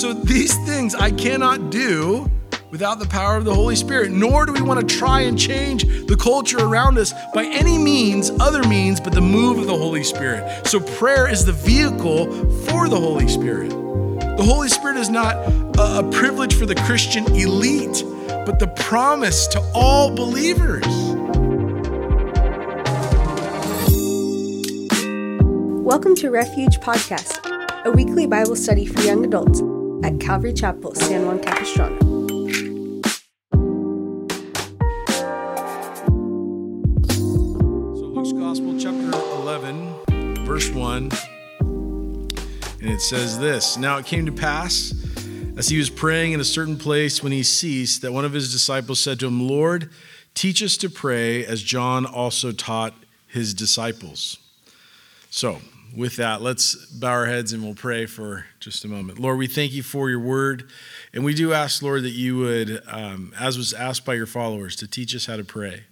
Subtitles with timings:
[0.00, 2.26] So these things I cannot do
[2.70, 5.84] without the power of the Holy Spirit, nor do we want to try and change
[6.06, 10.02] the culture around us by any means, other means, but the move of the Holy
[10.02, 10.66] Spirit.
[10.66, 12.32] So prayer is the vehicle
[12.64, 13.68] for the Holy Spirit.
[13.68, 15.36] The Holy Spirit is not
[15.78, 18.02] a, privilege for the Christian elite,
[18.46, 20.86] but the promise to all believers.
[25.84, 29.60] Welcome to Refuge Podcast, a weekly Bible study for young adults
[30.02, 31.98] at Calvary Chapel, San Juan Capistrano.
[37.08, 41.10] So, Luke's Gospel, chapter 11, verse 1,
[41.60, 44.94] and it says this Now it came to pass,
[45.56, 48.52] as he was praying in a certain place when he ceased, that one of his
[48.52, 49.90] disciples said to him, Lord,
[50.34, 52.94] teach us to pray as John also taught
[53.26, 54.38] his disciples.
[55.30, 55.60] So,
[55.96, 59.18] with that, let's bow our heads and we'll pray for just a moment.
[59.18, 60.70] Lord, we thank you for your word.
[61.12, 64.76] And we do ask, Lord, that you would, um, as was asked by your followers,
[64.76, 65.84] to teach us how to pray.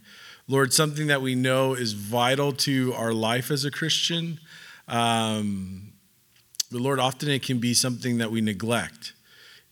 [0.46, 4.40] Lord, something that we know is vital to our life as a Christian.
[4.86, 5.92] Um,
[6.70, 9.12] but Lord, often it can be something that we neglect.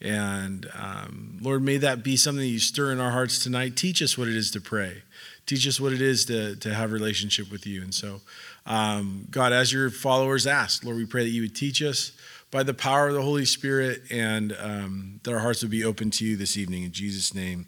[0.01, 3.77] And um, Lord, may that be something that you stir in our hearts tonight.
[3.77, 5.03] Teach us what it is to pray.
[5.47, 7.83] Teach us what it is to, to have relationship with you.
[7.83, 8.21] And so,
[8.67, 12.13] um, God, as your followers ask, Lord, we pray that you would teach us
[12.51, 16.11] by the power of the Holy Spirit and um, that our hearts would be open
[16.11, 16.83] to you this evening.
[16.83, 17.67] In Jesus' name,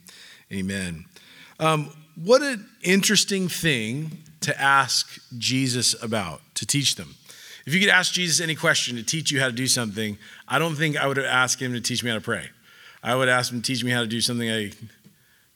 [0.53, 1.05] amen.
[1.61, 7.15] Um, what an interesting thing to ask Jesus about, to teach them.
[7.67, 10.19] If you could ask Jesus any question to teach you how to do something,
[10.49, 12.47] I don't think I would ask him to teach me how to pray.
[13.03, 14.73] I would ask him to teach me how to do something I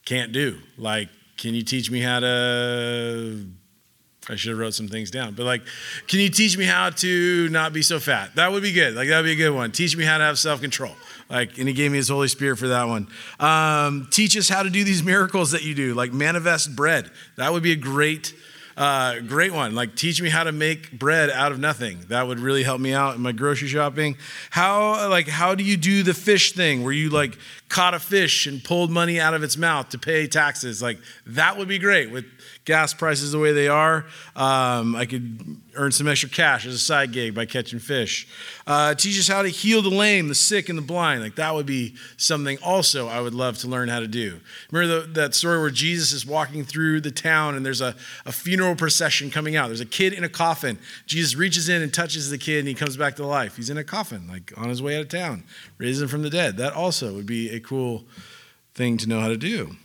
[0.05, 0.59] can't do.
[0.77, 1.09] Like,
[1.43, 3.47] can you teach me how to
[4.29, 5.35] I should have wrote some things down.
[5.35, 5.63] But like,
[6.07, 8.37] can you teach me how to not be so fat?
[8.37, 8.95] That would be good.
[8.95, 9.73] Like that would be a good one.
[9.73, 10.95] Teach me how to have self-control.
[11.29, 13.09] Like, and he gave me his Holy Spirit for that one.
[13.41, 17.11] Um, teach us how to do these miracles that you do, like manifest bread.
[17.37, 18.33] That would be a great,
[18.77, 19.75] uh, great one.
[19.75, 22.01] Like, teach me how to make bread out of nothing.
[22.09, 24.17] That would really help me out in my grocery shopping.
[24.51, 27.39] How, like, how do you do the fish thing where you like
[27.69, 30.81] caught a fish and pulled money out of its mouth to pay taxes?
[30.83, 32.25] Like, that would be great with
[32.65, 36.79] gas prices the way they are, um, I could earn some extra cash as a
[36.79, 38.29] side gig by catching fish.
[38.67, 41.23] Uh, teach us how to heal the lame, the sick, and the blind.
[41.23, 44.41] Like that would be something also I would love to learn how to do.
[44.71, 47.95] Remember the, that story where Jesus is walking through the town and there's a,
[48.27, 49.69] a funeral procession coming out.
[49.69, 50.79] There's a kid in a coffin.
[51.07, 53.57] Jesus reaches in and touches the kid and he comes back to life.
[53.57, 55.45] He's in a coffin, like on his way out of town,
[55.79, 56.57] raising from the dead.
[56.59, 58.05] That also would be a cool
[58.75, 59.77] thing to know how to do.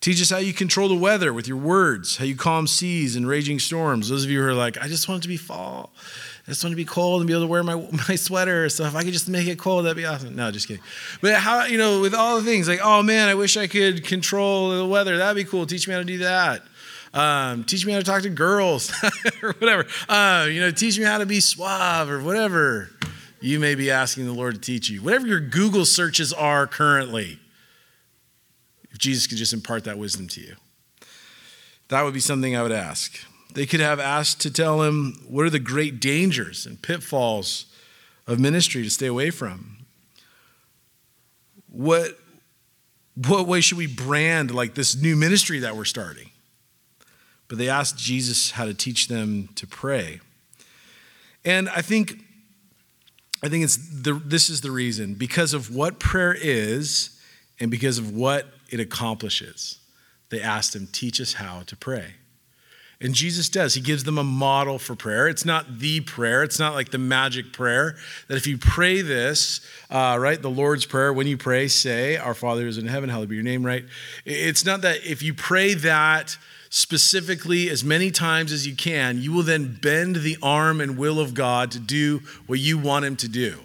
[0.00, 3.28] Teach us how you control the weather with your words, how you calm seas and
[3.28, 4.08] raging storms.
[4.08, 5.92] Those of you who are like, I just want it to be fall.
[6.46, 7.74] I just want to be cold and be able to wear my,
[8.08, 8.70] my sweater.
[8.70, 10.34] So if I could just make it cold, that'd be awesome.
[10.34, 10.82] No, just kidding.
[11.20, 14.04] But how, you know, with all the things like, oh man, I wish I could
[14.06, 15.18] control the weather.
[15.18, 15.66] That'd be cool.
[15.66, 16.62] Teach me how to do that.
[17.12, 18.90] Um, teach me how to talk to girls
[19.42, 19.84] or whatever.
[20.08, 22.88] Uh, you know, teach me how to be suave or whatever
[23.42, 25.02] you may be asking the Lord to teach you.
[25.02, 27.39] Whatever your Google searches are currently.
[28.98, 30.56] Jesus could just impart that wisdom to you.
[31.88, 33.18] That would be something I would ask.
[33.54, 37.66] They could have asked to tell him what are the great dangers and pitfalls
[38.26, 39.78] of ministry to stay away from.
[41.68, 42.18] What,
[43.14, 46.30] what way should we brand like this new ministry that we're starting?
[47.48, 50.20] But they asked Jesus how to teach them to pray.
[51.44, 52.22] And I think
[53.42, 57.18] I think it's the, this is the reason because of what prayer is
[57.58, 59.78] and because of what it accomplishes.
[60.30, 62.14] They asked him, Teach us how to pray.
[63.02, 63.74] And Jesus does.
[63.74, 65.26] He gives them a model for prayer.
[65.26, 67.96] It's not the prayer, it's not like the magic prayer
[68.28, 72.34] that if you pray this, uh, right, the Lord's Prayer, when you pray, say, Our
[72.34, 73.84] Father is in heaven, hallowed be your name, right?
[74.24, 76.36] It's not that if you pray that,
[76.68, 81.18] specifically as many times as you can, you will then bend the arm and will
[81.18, 83.58] of God to do what you want Him to do.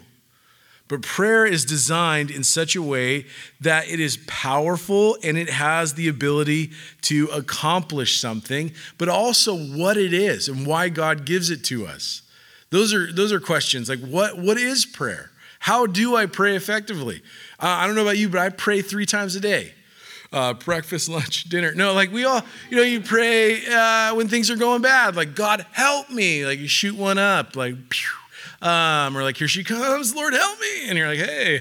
[0.88, 3.26] But prayer is designed in such a way
[3.60, 6.70] that it is powerful and it has the ability
[7.02, 12.22] to accomplish something, but also what it is and why God gives it to us.
[12.70, 15.30] Those are, those are questions like what, what is prayer?
[15.58, 17.22] How do I pray effectively?
[17.58, 19.72] Uh, I don't know about you, but I pray three times a day.
[20.32, 21.74] Uh, breakfast, lunch, dinner.
[21.74, 25.16] No, like we all, you know, you pray uh, when things are going bad.
[25.16, 26.46] Like, God, help me.
[26.46, 27.56] Like, you shoot one up.
[27.56, 28.10] Like, pew,
[28.62, 30.88] Um, or like, here she comes, Lord help me.
[30.88, 31.60] And you're like, hey,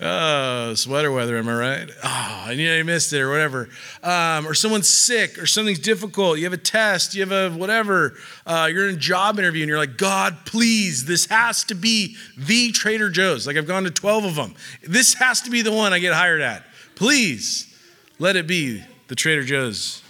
[0.00, 1.90] oh, sweater weather, am I right?
[2.02, 3.68] Oh, you, missed it or whatever.
[4.02, 6.38] Um, or someone's sick or something's difficult.
[6.38, 8.14] You have a test, you have a whatever.
[8.46, 12.16] Uh, you're in a job interview and you're like, God, please, this has to be
[12.36, 13.46] the Trader Joe's.
[13.46, 14.54] Like I've gone to 12 of them.
[14.82, 16.64] This has to be the one I get hired at.
[16.94, 17.74] Please
[18.18, 20.02] let it be the Trader Joe's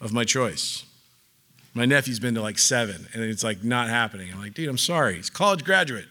[0.00, 0.87] of my choice.
[1.78, 4.32] My nephew's been to like seven, and it's like not happening.
[4.32, 5.14] I'm like, dude, I'm sorry.
[5.14, 6.06] He's a college graduate.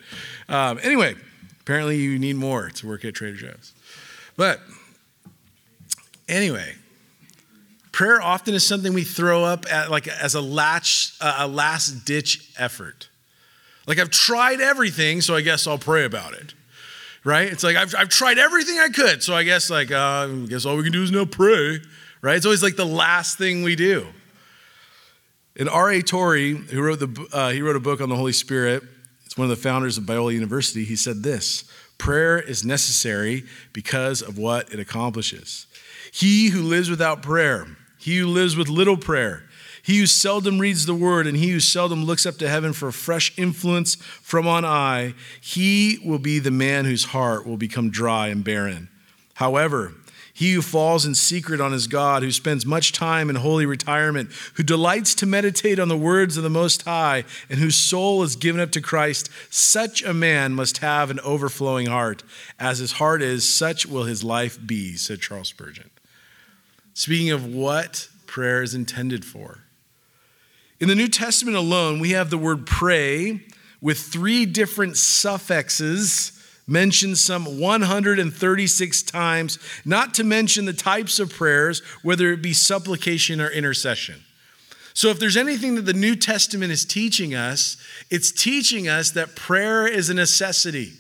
[0.47, 1.15] Um, anyway,
[1.59, 3.73] apparently you need more to work at Trader Joe's.
[4.37, 4.61] But
[6.29, 6.75] anyway,
[7.91, 12.49] prayer often is something we throw up at like as a latch, a last ditch
[12.57, 13.09] effort.
[13.87, 16.53] Like I've tried everything, so I guess I'll pray about it.
[17.25, 17.51] Right?
[17.51, 20.65] It's like I've, I've tried everything I could, so I guess like uh, I guess
[20.65, 21.81] all we can do is now pray.
[22.21, 22.37] Right?
[22.37, 24.07] It's always like the last thing we do.
[25.57, 26.01] And R.A.
[26.01, 28.83] Torrey, who wrote, the, uh, he wrote a book on the Holy Spirit,
[29.25, 31.63] it's one of the founders of Biola University, he said this
[31.97, 33.43] Prayer is necessary
[33.73, 35.65] because of what it accomplishes.
[36.11, 37.65] He who lives without prayer,
[37.97, 39.43] he who lives with little prayer,
[39.81, 42.89] he who seldom reads the word, and he who seldom looks up to heaven for
[42.89, 47.89] a fresh influence from on high, he will be the man whose heart will become
[47.89, 48.89] dry and barren.
[49.35, 49.93] However,
[50.37, 54.29] he who falls in secret on his God, who spends much time in holy retirement,
[54.53, 58.35] who delights to meditate on the words of the Most High, and whose soul is
[58.35, 62.21] given up to Christ, such a man must have an overflowing heart.
[62.59, 65.89] As his heart is, such will his life be, said Charles Spurgeon.
[66.93, 69.63] Speaking of what prayer is intended for.
[70.79, 73.41] In the New Testament alone, we have the word pray
[73.81, 76.36] with three different suffixes
[76.67, 83.39] mentioned some 136 times, not to mention the types of prayers, whether it be supplication
[83.39, 84.23] or intercession.
[84.93, 87.77] So, if there's anything that the New Testament is teaching us,
[88.09, 90.93] it's teaching us that prayer is a necessity,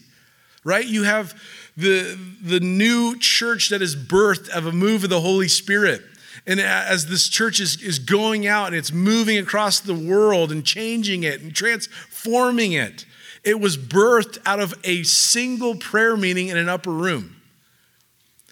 [0.63, 0.85] right?
[0.85, 1.33] You have
[1.75, 6.01] the, the new church that is birthed of a move of the Holy Spirit.
[6.45, 10.63] And as this church is, is going out and it's moving across the world and
[10.65, 13.05] changing it and transforming it,
[13.47, 17.37] it was birthed out of a single prayer meeting in an upper room.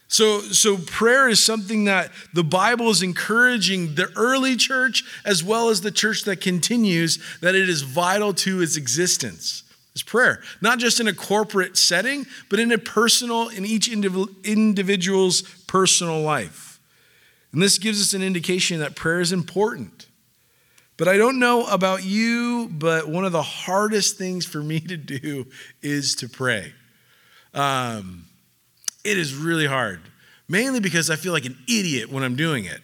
[0.07, 5.67] So, so prayer is something that the Bible is encouraging the early church as well
[5.67, 9.63] as the church that continues that it is vital to its existence.
[9.95, 15.41] Is prayer, not just in a corporate setting, but in a personal, in each individual's
[15.67, 16.79] personal life.
[17.51, 20.04] And this gives us an indication that prayer is important.
[20.97, 24.97] But I don't know about you, but one of the hardest things for me to
[24.97, 25.47] do
[25.81, 26.73] is to pray.
[27.53, 28.25] Um,
[29.03, 30.01] it is really hard,
[30.47, 32.81] mainly because I feel like an idiot when I'm doing it.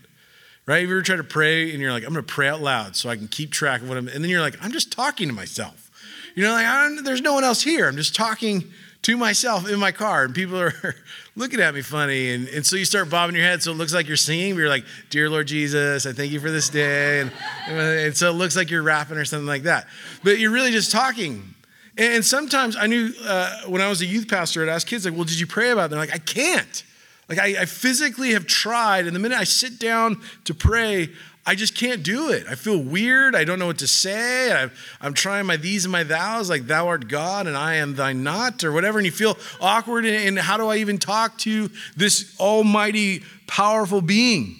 [0.68, 0.82] Right?
[0.82, 2.96] Have you ever tried to pray and you're like, I'm going to pray out loud
[2.96, 5.28] so I can keep track of what I'm, and then you're like, I'm just talking
[5.28, 5.90] to myself.
[6.36, 7.88] You know, like, there's no one else here.
[7.88, 8.64] I'm just talking
[9.04, 10.96] to myself in my car, and people are
[11.36, 12.34] looking at me funny.
[12.34, 14.60] And, and so you start bobbing your head so it looks like you're singing, but
[14.60, 17.22] you're like, Dear Lord Jesus, I thank you for this day.
[17.22, 17.32] And,
[17.68, 19.88] and so it looks like you're rapping or something like that.
[20.24, 21.56] But you're really just talking.
[21.98, 25.14] And sometimes I knew uh, when I was a youth pastor, I'd ask kids, like,
[25.14, 25.90] well, did you pray about it?
[25.90, 26.84] They're like, I can't.
[27.28, 29.08] Like, I, I physically have tried.
[29.08, 31.10] And the minute I sit down to pray,
[31.46, 32.46] I just can't do it.
[32.48, 33.36] I feel weird.
[33.36, 34.52] I don't know what to say.
[34.54, 34.70] I,
[35.06, 38.14] am trying my these and my thous, like thou art God and I am thy
[38.14, 39.00] not, or whatever.
[39.00, 40.06] And you feel awkward.
[40.06, 44.56] And how do I even talk to this almighty, powerful being?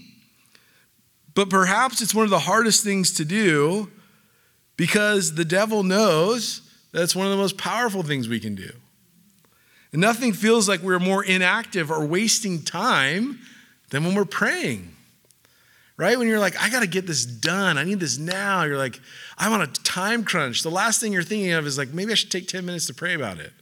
[1.36, 3.92] But perhaps it's one of the hardest things to do
[4.76, 6.62] because the devil knows
[6.92, 8.72] that's one of the most powerful things we can do.
[9.92, 13.40] And nothing feels like we're more inactive or wasting time
[13.92, 14.96] than when we're praying
[16.02, 16.18] right?
[16.18, 17.78] When you're like, I got to get this done.
[17.78, 18.64] I need this now.
[18.64, 19.00] You're like,
[19.38, 20.64] I'm on a time crunch.
[20.64, 22.94] The last thing you're thinking of is like, maybe I should take 10 minutes to
[22.96, 23.54] pray about it.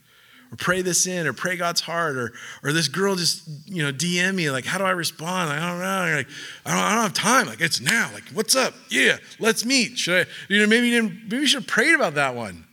[0.49, 2.31] Or pray this in, or pray God's heart, or
[2.63, 5.49] or this girl just you know DM me like, how do I respond?
[5.49, 6.05] Like, I don't know.
[6.07, 6.27] You're like,
[6.65, 7.45] I don't, I don't have time.
[7.45, 8.09] Like it's now.
[8.15, 8.73] Like what's up?
[8.89, 9.99] Yeah, let's meet.
[9.99, 10.29] Should I?
[10.47, 11.23] You know, maybe you didn't.
[11.25, 12.65] Maybe you should have prayed about that one.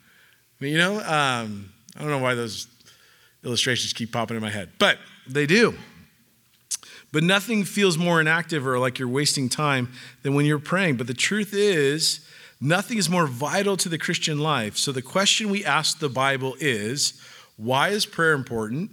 [0.59, 2.67] I mean, you know, um, I don't know why those
[3.45, 4.97] illustrations keep popping in my head, but
[5.29, 5.75] they do.
[7.13, 10.97] But nothing feels more inactive or like you're wasting time than when you're praying.
[10.97, 12.27] But the truth is,
[12.61, 14.77] nothing is more vital to the Christian life.
[14.77, 17.21] So the question we ask the Bible is
[17.57, 18.91] why is prayer important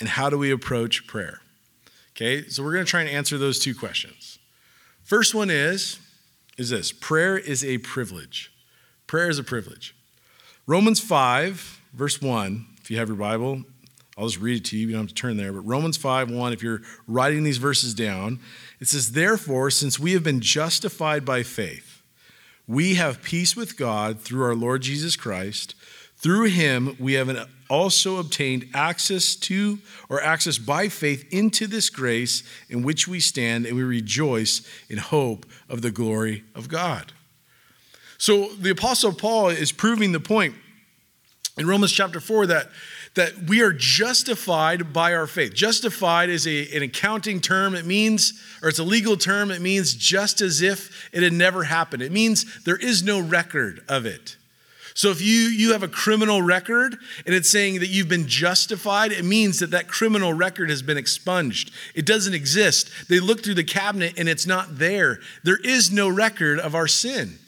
[0.00, 1.40] and how do we approach prayer?
[2.14, 4.38] Okay, so we're going to try and answer those two questions.
[5.02, 5.98] First one is
[6.58, 8.52] is this prayer is a privilege.
[9.06, 9.94] Prayer is a privilege.
[10.66, 13.64] Romans 5, verse 1, if you have your Bible,
[14.16, 14.88] I'll just read it to you.
[14.88, 15.52] You don't have to turn there.
[15.52, 18.40] But Romans 5 1, if you're writing these verses down,
[18.80, 22.02] it says, Therefore, since we have been justified by faith,
[22.66, 25.74] we have peace with God through our Lord Jesus Christ.
[26.16, 29.78] Through him, we have also obtained access to
[30.08, 34.98] or access by faith into this grace in which we stand, and we rejoice in
[34.98, 37.12] hope of the glory of God.
[38.18, 40.54] So the Apostle Paul is proving the point
[41.58, 42.68] in Romans chapter 4 that,
[43.14, 45.54] that we are justified by our faith.
[45.54, 47.74] Justified is a, an accounting term.
[47.74, 51.64] It means, or it's a legal term, it means just as if it had never
[51.64, 52.02] happened.
[52.02, 54.36] It means there is no record of it.
[54.94, 59.12] So if you, you have a criminal record and it's saying that you've been justified,
[59.12, 61.72] it means that that criminal record has been expunged.
[61.94, 62.90] It doesn't exist.
[63.08, 65.20] They look through the cabinet and it's not there.
[65.44, 67.38] There is no record of our sin.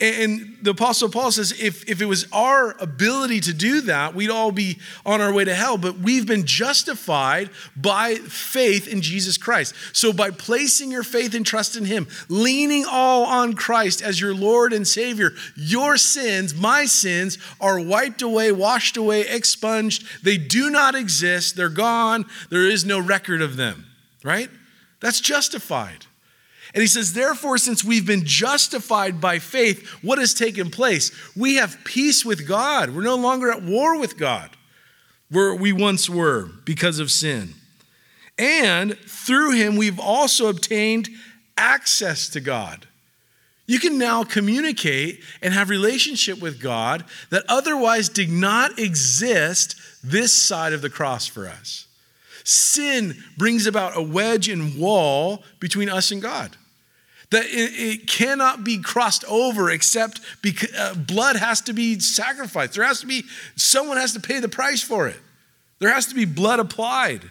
[0.00, 4.30] And the Apostle Paul says if, if it was our ability to do that, we'd
[4.30, 5.78] all be on our way to hell.
[5.78, 9.74] But we've been justified by faith in Jesus Christ.
[9.92, 14.34] So by placing your faith and trust in Him, leaning all on Christ as your
[14.34, 20.04] Lord and Savior, your sins, my sins, are wiped away, washed away, expunged.
[20.24, 21.56] They do not exist.
[21.56, 22.24] They're gone.
[22.50, 23.86] There is no record of them,
[24.22, 24.50] right?
[25.00, 26.06] That's justified.
[26.74, 31.10] And he says, therefore, since we've been justified by faith, what has taken place?
[31.36, 32.90] We have peace with God.
[32.90, 34.50] We're no longer at war with God
[35.28, 37.54] where we once were because of sin.
[38.38, 41.10] And through him, we've also obtained
[41.58, 42.86] access to God.
[43.66, 50.32] You can now communicate and have relationship with God that otherwise did not exist this
[50.32, 51.86] side of the cross for us.
[52.44, 56.56] Sin brings about a wedge and wall between us and God
[57.32, 57.72] that it,
[58.02, 62.74] it cannot be crossed over except because uh, blood has to be sacrificed.
[62.74, 63.24] There has to be,
[63.56, 65.16] someone has to pay the price for it.
[65.78, 67.22] There has to be blood applied.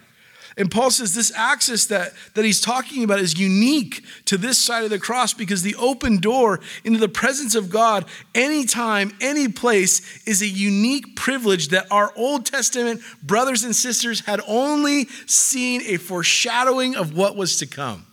[0.57, 4.83] And Paul says this access that, that he's talking about is unique to this side
[4.83, 8.05] of the cross because the open door into the presence of God,
[8.35, 14.41] anytime, any place, is a unique privilege that our Old Testament brothers and sisters had
[14.47, 18.07] only seen a foreshadowing of what was to come.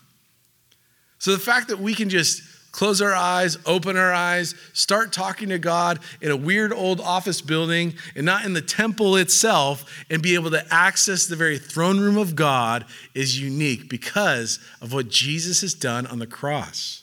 [1.18, 5.48] So the fact that we can just close our eyes, open our eyes, start talking
[5.48, 10.22] to God in a weird old office building and not in the temple itself, and
[10.22, 12.84] be able to access the very throne room of God
[13.14, 17.02] is unique because of what Jesus has done on the cross.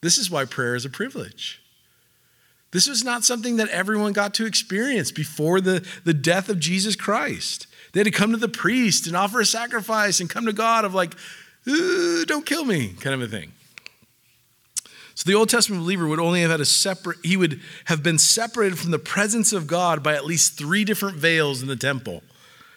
[0.00, 1.60] This is why prayer is a privilege.
[2.70, 6.94] This was not something that everyone got to experience before the, the death of Jesus
[6.94, 7.66] Christ.
[7.92, 10.84] They had to come to the priest and offer a sacrifice and come to God
[10.84, 11.14] of like,
[11.68, 13.52] Uh, don't kill me, kind of a thing.
[15.14, 18.18] So the Old Testament believer would only have had a separate, he would have been
[18.18, 22.22] separated from the presence of God by at least three different veils in the temple.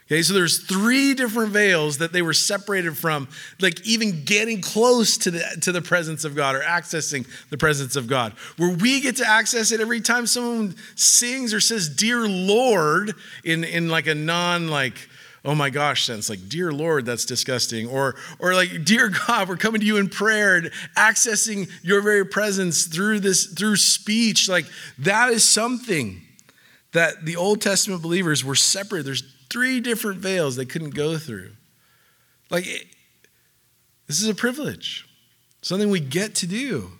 [0.08, 3.30] Okay, so there's three different veils that they were separated from,
[3.62, 7.96] like even getting close to the, to the presence of God or accessing the presence
[7.96, 8.34] of God.
[8.58, 13.14] Where we get to access it every time someone sings or says, Dear Lord,
[13.46, 15.08] in, in like a non like
[15.44, 19.58] oh my gosh sense like dear lord that's disgusting or or like dear god we're
[19.58, 24.50] coming to you in prayer and accessing your very presence through this through speech.
[24.50, 24.66] Like
[25.00, 26.22] that is something
[26.94, 29.04] that the old testament believers were separate.
[29.04, 31.52] There's three different veils they couldn't go through.
[32.50, 32.88] Like it,
[34.08, 35.08] this is a privilege.
[35.62, 36.92] Something we get to do.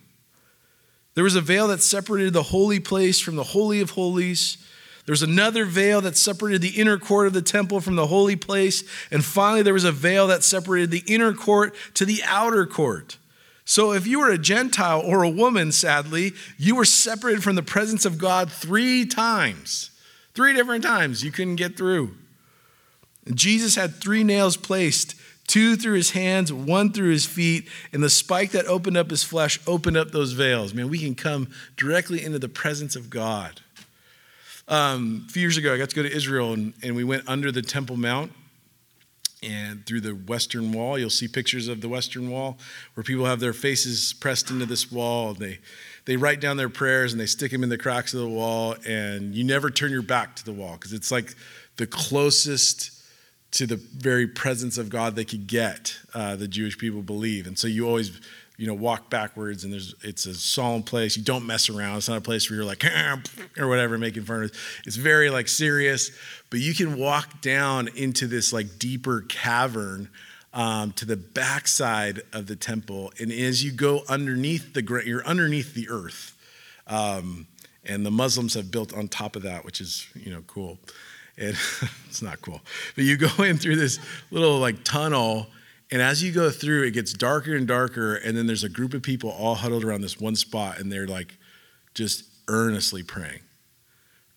[1.14, 4.58] There was a veil that separated the holy place from the holy of holies
[5.06, 8.36] there was another veil that separated the inner court of the temple from the holy
[8.36, 8.84] place.
[9.10, 13.18] And finally, there was a veil that separated the inner court to the outer court.
[13.66, 17.64] So if you were a Gentile or a woman, sadly, you were separated from the
[17.64, 19.92] presence of God three times.
[20.34, 22.16] Three different times you couldn't get through.
[23.34, 25.16] Jesus had three nails placed
[25.48, 29.24] two through his hands, one through his feet, and the spike that opened up his
[29.24, 30.74] flesh opened up those veils.
[30.74, 33.60] Man, we can come directly into the presence of God.
[34.72, 37.28] Um, a few years ago, I got to go to Israel and, and we went
[37.28, 38.32] under the Temple Mount
[39.44, 40.98] and through the Western Wall.
[40.98, 42.58] You'll see pictures of the Western Wall
[42.94, 45.34] where people have their faces pressed into this wall.
[45.34, 45.60] They,
[46.06, 48.78] they write down their prayers and they stick them in the cracks of the wall,
[48.88, 51.36] and you never turn your back to the wall because it's like
[51.76, 52.92] the closest
[53.52, 57.46] to the very presence of God they could get, uh, the Jewish people believe.
[57.46, 58.22] And so you always
[58.62, 61.18] you know, walk backwards and there's it's a solemn place.
[61.18, 61.98] You don't mess around.
[61.98, 62.86] It's not a place where you're like
[63.58, 64.52] or whatever, making fun of.
[64.86, 66.12] It's very like serious,
[66.52, 70.10] but you can walk down into this like deeper cavern
[70.54, 75.26] um, to the backside of the temple, and as you go underneath the ground, you're
[75.26, 76.38] underneath the earth,
[76.86, 77.48] um,
[77.84, 80.78] and the Muslims have built on top of that, which is you know cool.
[81.36, 81.58] And
[82.08, 82.62] it's not cool,
[82.94, 84.00] but you go in through this
[84.30, 85.48] little like tunnel
[85.92, 88.16] And as you go through, it gets darker and darker.
[88.16, 91.08] And then there's a group of people all huddled around this one spot, and they're
[91.08, 91.38] like
[91.94, 93.42] just earnestly praying,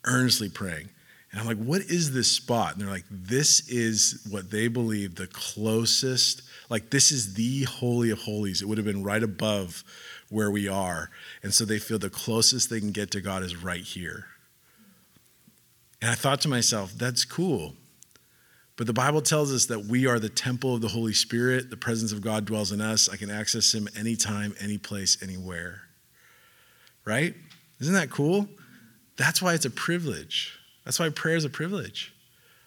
[0.05, 0.89] earnestly praying.
[1.31, 2.73] And I'm like, what is this spot?
[2.73, 8.11] And they're like, this is what they believe the closest, like, this is the Holy
[8.11, 8.63] of Holies.
[8.63, 9.83] It would have been right above
[10.29, 11.11] where we are.
[11.43, 14.27] And so they feel the closest they can get to God is right here.
[16.01, 17.75] And I thought to myself, that's cool.
[18.77, 21.71] But the Bible tells us that we are the temple of the Holy Spirit.
[21.71, 23.09] The presence of God dwells in us.
[23.09, 25.83] I can access Him anytime, any place, anywhere.
[27.05, 27.35] Right?
[27.81, 28.49] Isn't that cool?
[29.17, 30.59] That's why it's a privilege.
[30.85, 32.13] That's why prayer is a privilege.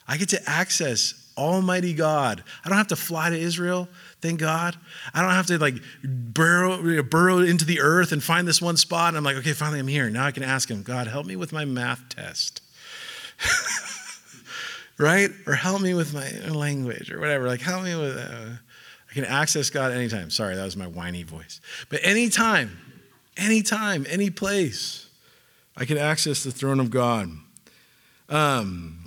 [0.07, 2.43] I get to access Almighty God.
[2.63, 3.87] I don't have to fly to Israel,
[4.21, 4.75] thank God.
[5.13, 9.09] I don't have to like burrow, burrow into the earth and find this one spot.
[9.09, 10.09] And I'm like, okay, finally I'm here.
[10.09, 12.61] Now I can ask Him, God, help me with my math test.
[14.98, 15.30] right?
[15.46, 17.48] Or help me with my language or whatever.
[17.48, 18.58] Like, help me with, uh,
[19.10, 20.30] I can access God anytime.
[20.30, 21.62] Sorry, that was my whiny voice.
[21.89, 22.77] But anytime,
[23.36, 25.08] anytime, any place,
[25.75, 27.30] I can access the throne of God.
[28.30, 29.06] Um,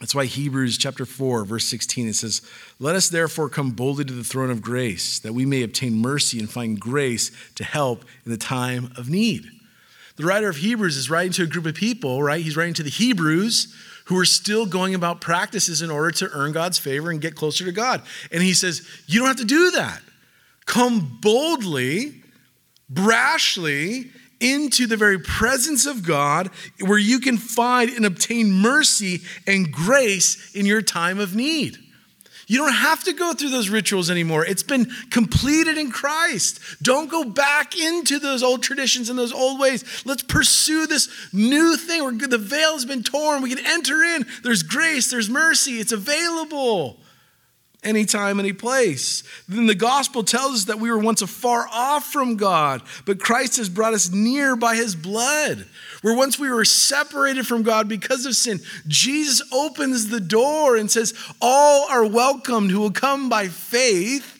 [0.00, 2.42] that's why Hebrews chapter 4, verse 16, it says,
[2.78, 6.38] Let us therefore come boldly to the throne of grace, that we may obtain mercy
[6.38, 9.46] and find grace to help in the time of need.
[10.16, 12.42] The writer of Hebrews is writing to a group of people, right?
[12.42, 13.74] He's writing to the Hebrews
[14.06, 17.64] who are still going about practices in order to earn God's favor and get closer
[17.64, 18.02] to God.
[18.32, 20.00] And he says, You don't have to do that.
[20.64, 22.22] Come boldly,
[22.92, 24.10] brashly
[24.40, 30.54] into the very presence of God where you can find and obtain mercy and grace
[30.54, 31.78] in your time of need.
[32.46, 34.46] You don't have to go through those rituals anymore.
[34.46, 36.60] It's been completed in Christ.
[36.80, 39.84] Don't go back into those old traditions and those old ways.
[40.04, 43.42] Let's pursue this new thing where the veil has been torn.
[43.42, 44.26] We can enter in.
[44.44, 45.80] There's grace, there's mercy.
[45.80, 47.00] It's available
[47.86, 49.22] anytime, any place.
[49.48, 53.56] Then the gospel tells us that we were once afar off from God, but Christ
[53.56, 55.66] has brought us near by his blood.
[56.02, 60.90] Where once we were separated from God because of sin, Jesus opens the door and
[60.90, 64.32] says, All are welcomed who will come by faith.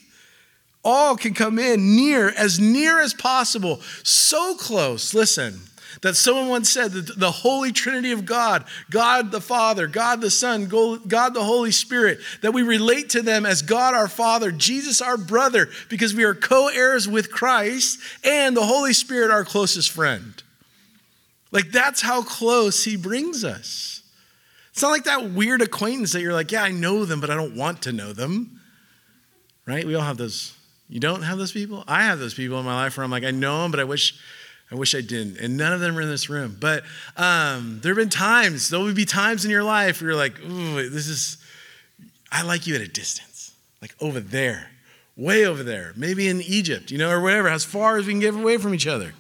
[0.85, 5.15] All can come in near, as near as possible, so close.
[5.15, 5.61] Listen,
[6.03, 10.31] that someone once said that the Holy Trinity of God, God the Father, God the
[10.31, 15.01] Son, God the Holy Spirit, that we relate to them as God our Father, Jesus
[15.01, 19.91] our brother, because we are co heirs with Christ, and the Holy Spirit our closest
[19.91, 20.43] friend.
[21.51, 24.03] Like that's how close he brings us.
[24.73, 27.35] It's not like that weird acquaintance that you're like, yeah, I know them, but I
[27.35, 28.61] don't want to know them.
[29.65, 29.87] Right?
[29.87, 30.53] We all have those.
[30.89, 31.83] You don't have those people?
[31.89, 33.85] I have those people in my life where I'm like, I know them, but I
[33.85, 34.21] wish
[34.71, 35.39] I wish I didn't.
[35.39, 36.57] And none of them are in this room.
[36.59, 36.83] But
[37.17, 40.41] um, there have been times, there will be times in your life where you're like,
[40.41, 41.39] ooh, this is,
[42.33, 44.71] I like you at a distance, like over there,
[45.17, 48.21] way over there, maybe in Egypt, you know, or whatever, as far as we can
[48.21, 49.15] get away from each other.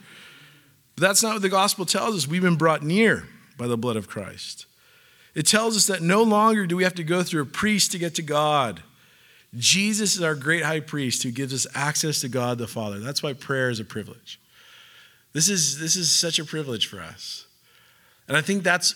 [0.97, 2.27] But that's not what the gospel tells us.
[2.27, 4.67] We've been brought near by the blood of Christ.
[5.35, 7.99] It tells us that no longer do we have to go through a priest to
[7.99, 8.83] get to God.
[9.55, 12.99] Jesus is our great high priest who gives us access to God the Father.
[12.99, 14.41] That's why prayer is a privilege.
[15.37, 17.47] This is, this is such a privilege for us.
[18.27, 18.95] And I think that's,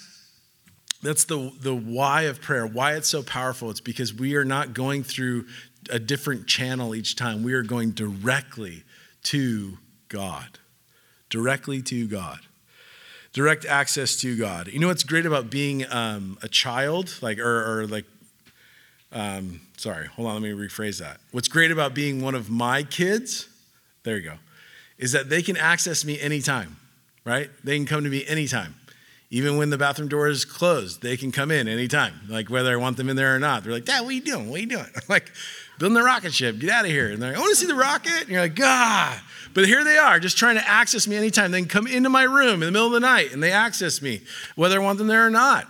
[1.02, 3.70] that's the, the why of prayer, why it's so powerful.
[3.70, 5.46] It's because we are not going through
[5.90, 7.42] a different channel each time.
[7.42, 8.84] We are going directly
[9.24, 10.58] to God
[11.30, 12.40] directly to God.
[13.32, 14.66] Direct access to God.
[14.68, 18.04] You know what's great about being um, a child, like or, or like,
[19.12, 21.20] um, sorry, hold on, let me rephrase that.
[21.30, 23.48] What's great about being one of my kids,
[24.02, 24.34] there you go,
[25.00, 26.76] is that they can access me anytime,
[27.24, 27.50] right?
[27.64, 28.76] They can come to me anytime.
[29.30, 32.76] Even when the bathroom door is closed, they can come in anytime, like whether I
[32.76, 33.64] want them in there or not.
[33.64, 34.50] They're like, Dad, what are you doing?
[34.50, 34.86] What are you doing?
[34.94, 35.30] I'm like,
[35.78, 36.58] building the rocket ship.
[36.58, 37.10] Get out of here.
[37.10, 38.20] And they're like, I want to see the rocket.
[38.20, 39.18] And you're like, God.
[39.54, 41.50] But here they are, just trying to access me anytime.
[41.50, 44.02] They can come into my room in the middle of the night and they access
[44.02, 44.20] me,
[44.54, 45.66] whether I want them there or not.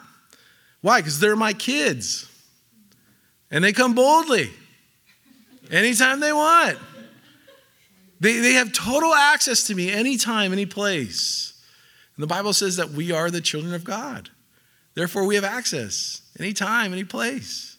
[0.82, 1.00] Why?
[1.00, 2.26] Because they're my kids.
[3.50, 4.50] And they come boldly
[5.70, 6.78] anytime they want.
[8.20, 11.54] They, they have total access to me anytime, any place.
[12.16, 14.28] And the Bible says that we are the children of God.
[14.94, 17.78] Therefore, we have access anytime, any place.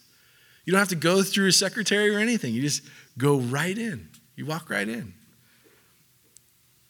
[0.64, 2.54] You don't have to go through a secretary or anything.
[2.54, 2.82] You just
[3.18, 4.08] go right in.
[4.34, 5.14] You walk right in.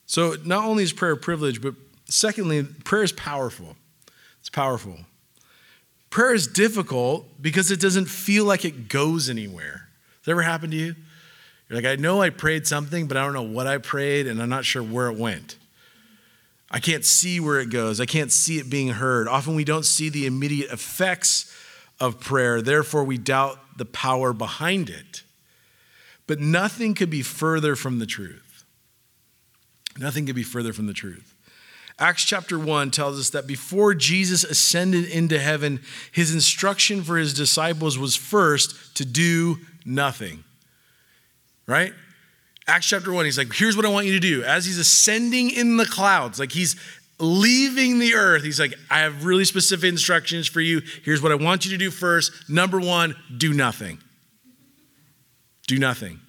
[0.07, 1.75] So, not only is prayer a privilege, but
[2.07, 3.77] secondly, prayer is powerful.
[4.41, 4.99] It's powerful.
[6.11, 9.89] Prayer is difficult because it doesn't feel like it goes anywhere.
[10.19, 10.95] Has that ever happened to you?
[11.73, 14.43] You're like, I know I prayed something, but I don't know what I prayed, and
[14.43, 15.57] I'm not sure where it went.
[16.71, 17.99] I can't see where it goes.
[17.99, 19.27] I can't see it being heard.
[19.27, 21.51] Often we don't see the immediate effects
[21.99, 25.23] of prayer, therefore, we doubt the power behind it.
[26.27, 28.65] But nothing could be further from the truth.
[29.99, 31.35] Nothing could be further from the truth.
[31.99, 35.81] Acts chapter 1 tells us that before Jesus ascended into heaven,
[36.11, 39.57] his instruction for his disciples was first to do
[39.87, 40.45] nothing.
[41.67, 41.93] Right?
[42.67, 44.45] Acts chapter 1, he's like, here's what I want you to do.
[44.45, 46.77] As he's ascending in the clouds, like he's
[47.19, 50.83] leaving the earth, he's like, I have really specific instructions for you.
[51.05, 52.49] Here's what I want you to do first.
[52.49, 53.99] Number one, do nothing.
[55.67, 56.21] Do nothing.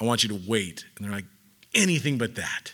[0.00, 0.84] I want you to wait.
[0.96, 1.26] And they're like,
[1.74, 2.72] anything but that.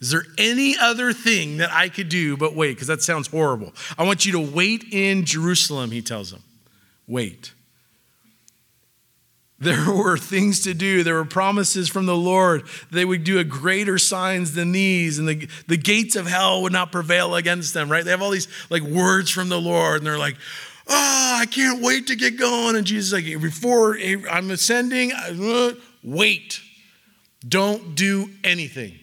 [0.00, 2.74] Is there any other thing that I could do but wait?
[2.74, 3.74] Because that sounds horrible.
[3.98, 6.42] I want you to wait in Jerusalem, he tells them.
[7.06, 7.52] Wait.
[9.60, 11.02] There were things to do.
[11.02, 12.64] There were promises from the Lord.
[12.90, 16.72] They would do a greater signs than these, and the, the gates of hell would
[16.72, 18.04] not prevail against them, right?
[18.04, 20.36] They have all these like words from the Lord, and they're like,
[20.88, 22.76] oh, I can't wait to get going.
[22.76, 23.96] And Jesus is like, before
[24.30, 26.60] I'm ascending, uh, wait.
[27.46, 28.98] Don't do anything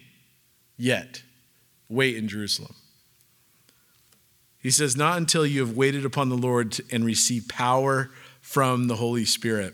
[0.78, 1.24] yet.
[1.90, 2.76] Wait in Jerusalem.
[4.62, 8.96] He says, Not until you have waited upon the Lord and received power from the
[8.96, 9.74] Holy Spirit.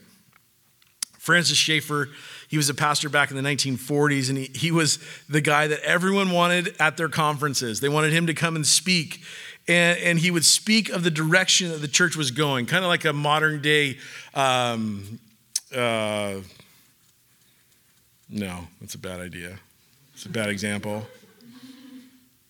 [1.24, 2.10] Francis Schaeffer,
[2.50, 5.80] he was a pastor back in the 1940s, and he, he was the guy that
[5.80, 7.80] everyone wanted at their conferences.
[7.80, 9.22] They wanted him to come and speak.
[9.66, 12.90] And, and he would speak of the direction that the church was going, kind of
[12.90, 14.00] like a modern day.
[14.34, 15.22] Um,
[15.74, 16.42] uh,
[18.30, 19.60] no, that's a bad idea.
[20.16, 21.08] It's a bad example.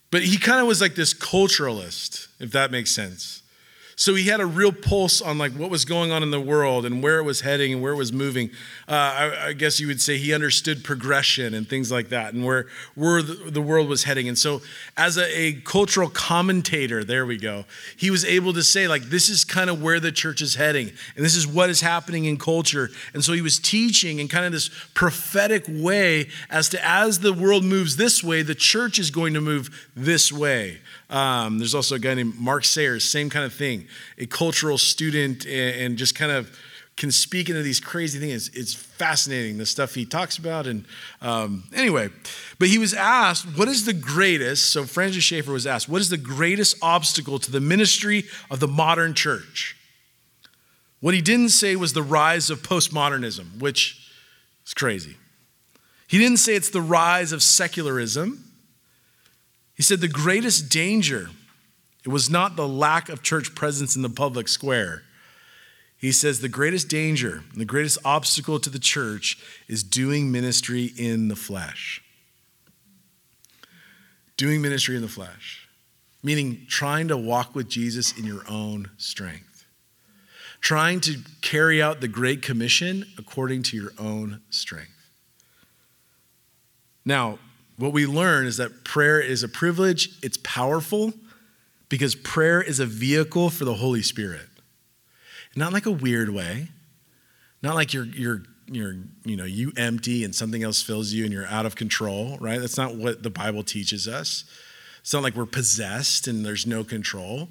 [0.09, 3.42] But he kind of was like this culturalist, if that makes sense.
[3.95, 6.85] So he had a real pulse on like what was going on in the world
[6.85, 8.49] and where it was heading and where it was moving.
[8.87, 12.43] Uh, I, I, guess you would say he understood progression and things like that and
[12.43, 14.27] where, where the, the world was heading.
[14.27, 14.61] And so
[14.97, 19.29] as a, a, cultural commentator, there we go, he was able to say like, this
[19.29, 22.37] is kind of where the church is heading and this is what is happening in
[22.37, 22.89] culture.
[23.13, 27.33] And so he was teaching in kind of this prophetic way as to as the
[27.33, 30.79] world moves this way, the church is going to move this way.
[31.09, 33.82] Um, there's also a guy named Mark Sayers, same kind of thing,
[34.17, 36.57] a cultural student and, just kind of
[36.95, 38.49] can speak into these crazy things.
[38.49, 40.67] It's, it's fascinating, the stuff he talks about.
[40.67, 40.85] And
[41.21, 42.09] um, anyway,
[42.59, 44.71] but he was asked, what is the greatest?
[44.71, 48.67] So Francis Schaeffer was asked, what is the greatest obstacle to the ministry of the
[48.67, 49.75] modern church?
[50.99, 54.09] What he didn't say was the rise of postmodernism, which
[54.65, 55.17] is crazy.
[56.07, 58.43] He didn't say it's the rise of secularism.
[59.75, 61.29] He said the greatest danger,
[62.05, 65.03] it was not the lack of church presence in the public square.
[65.97, 69.37] He says the greatest danger, the greatest obstacle to the church
[69.69, 72.01] is doing ministry in the flesh.
[74.35, 75.69] Doing ministry in the flesh,
[76.21, 79.63] meaning trying to walk with Jesus in your own strength,
[80.59, 84.89] trying to carry out the Great Commission according to your own strength.
[87.05, 87.39] Now,
[87.77, 91.13] what we learn is that prayer is a privilege, it's powerful
[91.93, 94.47] because prayer is a vehicle for the Holy Spirit.
[95.55, 96.69] Not like a weird way,
[97.61, 101.31] not like you're, you're, you're, you know, you empty and something else fills you and
[101.31, 102.59] you're out of control, right?
[102.59, 104.43] That's not what the Bible teaches us.
[105.01, 107.49] It's not like we're possessed and there's no control.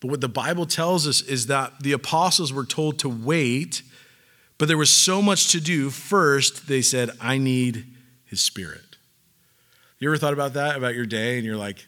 [0.00, 3.82] But what the Bible tells us is that the apostles were told to wait,
[4.58, 5.90] but there was so much to do.
[5.90, 7.86] First, they said, I need
[8.24, 8.96] his spirit.
[10.00, 11.86] You ever thought about that, about your day, and you're like,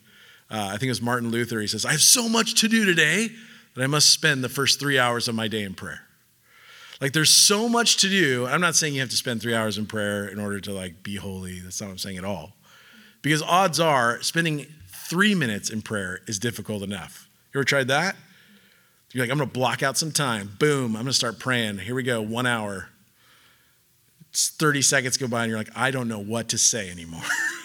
[0.50, 2.84] uh, I think it was Martin Luther, he says, I have so much to do
[2.84, 3.28] today
[3.74, 6.02] that I must spend the first three hours of my day in prayer.
[7.00, 8.46] Like there's so much to do.
[8.46, 11.02] I'm not saying you have to spend three hours in prayer in order to like
[11.02, 11.60] be holy.
[11.60, 12.54] That's not what I'm saying at all.
[13.22, 17.28] Because odds are spending three minutes in prayer is difficult enough.
[17.52, 18.16] You ever tried that?
[19.12, 20.56] You're like, I'm gonna block out some time.
[20.58, 21.78] Boom, I'm gonna start praying.
[21.78, 22.88] Here we go, one hour.
[24.30, 27.22] It's 30 seconds go by and you're like, I don't know what to say anymore.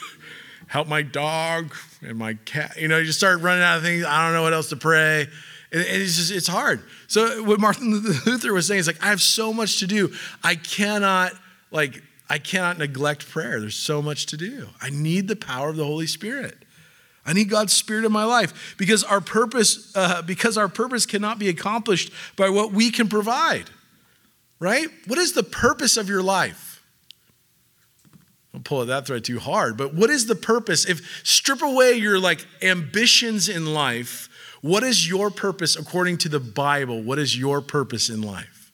[0.72, 2.78] help my dog and my cat.
[2.80, 4.06] You know, you just start running out of things.
[4.06, 5.28] I don't know what else to pray.
[5.74, 6.82] And it's just, it's hard.
[7.08, 7.92] So what Martin
[8.26, 10.14] Luther was saying is like, I have so much to do.
[10.42, 11.34] I cannot,
[11.72, 13.60] like, I cannot neglect prayer.
[13.60, 14.70] There's so much to do.
[14.82, 16.58] I need the power of the Holy Spirit.
[17.26, 21.38] I need God's Spirit in my life because our purpose, uh, because our purpose cannot
[21.38, 23.70] be accomplished by what we can provide.
[24.58, 24.88] Right?
[25.06, 26.71] What is the purpose of your life?
[28.54, 30.86] Don't pull at that thread too hard, but what is the purpose?
[30.86, 34.30] If strip away your like ambitions in life,
[34.62, 37.02] what is your purpose according to the Bible?
[37.02, 38.72] What is your purpose in life?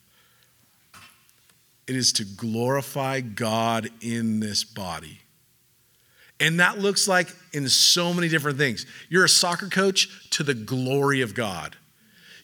[1.88, 5.22] It is to glorify God in this body.
[6.40, 8.86] And that looks like in so many different things.
[9.10, 11.76] You're a soccer coach to the glory of God.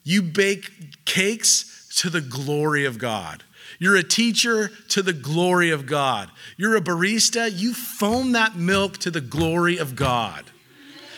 [0.04, 3.44] You bake cakes to the glory of God.
[3.84, 6.32] You're a teacher to the glory of God.
[6.56, 10.46] You're a barista, you foam that milk to the glory of God.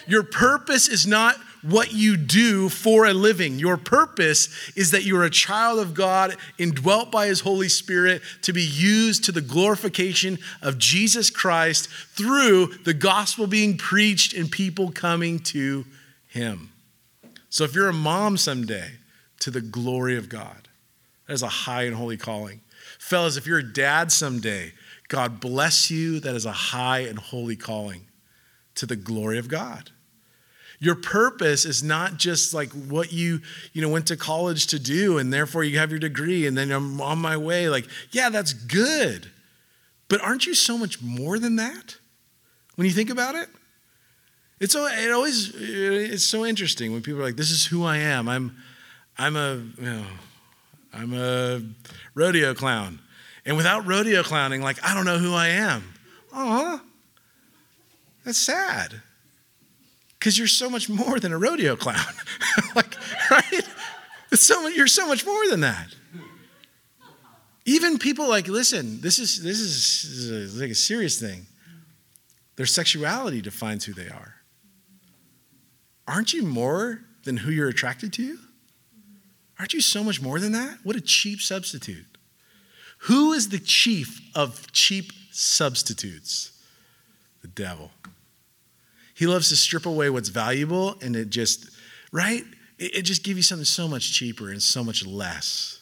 [0.08, 3.60] Your purpose is not what you do for a living.
[3.60, 8.52] Your purpose is that you're a child of God, indwelt by His Holy Spirit, to
[8.52, 14.90] be used to the glorification of Jesus Christ through the gospel being preached and people
[14.92, 15.86] coming to
[16.30, 16.72] Him.
[17.52, 18.94] So if you're a mom someday,
[19.42, 20.68] to the glory of God,
[21.28, 22.62] that is a high and holy calling.
[23.00, 24.74] Fellas, if you're a dad someday,
[25.08, 26.20] God bless you.
[26.20, 28.08] That is a high and holy calling
[28.76, 29.92] to the glory of God.
[30.80, 33.42] Your purpose is not just like what you,
[33.74, 36.72] you know, went to college to do and therefore you have your degree and then
[36.72, 37.70] I'm on my way.
[37.70, 39.32] Like, yeah, that's good.
[40.10, 41.98] But aren't you so much more than that?
[42.76, 43.48] When you think about it?
[44.60, 47.98] It's so it always it's so interesting when people are like, this is who I
[47.98, 48.30] am.
[48.30, 48.56] I'm
[49.18, 50.06] I'm a you know,
[50.96, 51.62] I'm a
[52.14, 53.00] rodeo clown.
[53.46, 55.94] And without rodeo clowning, like I don't know who I am.
[56.34, 56.82] Oh,
[58.24, 59.02] that's sad
[60.26, 62.04] because you're so much more than a rodeo clown.
[62.76, 62.96] like,
[63.30, 63.62] right?
[64.34, 65.94] So, you're so much more than that.
[67.66, 71.46] Even people like, listen, this is, this is, this is like a serious thing.
[72.56, 74.36] Their sexuality defines who they are.
[76.08, 78.40] Aren't you more than who you're attracted to?
[79.60, 80.80] Aren't you so much more than that?
[80.84, 82.06] What a cheap substitute.
[83.00, 86.52] Who is the chief of cheap substitutes?
[87.42, 87.92] The devil.
[89.14, 91.70] He loves to strip away what's valuable and it just,
[92.12, 92.44] right?
[92.78, 95.80] It, it just gives you something so much cheaper and so much less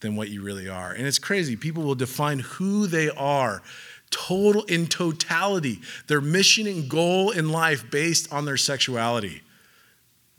[0.00, 0.92] than what you really are.
[0.92, 1.56] And it's crazy.
[1.56, 3.62] People will define who they are
[4.10, 9.42] total in totality, their mission and goal in life based on their sexuality.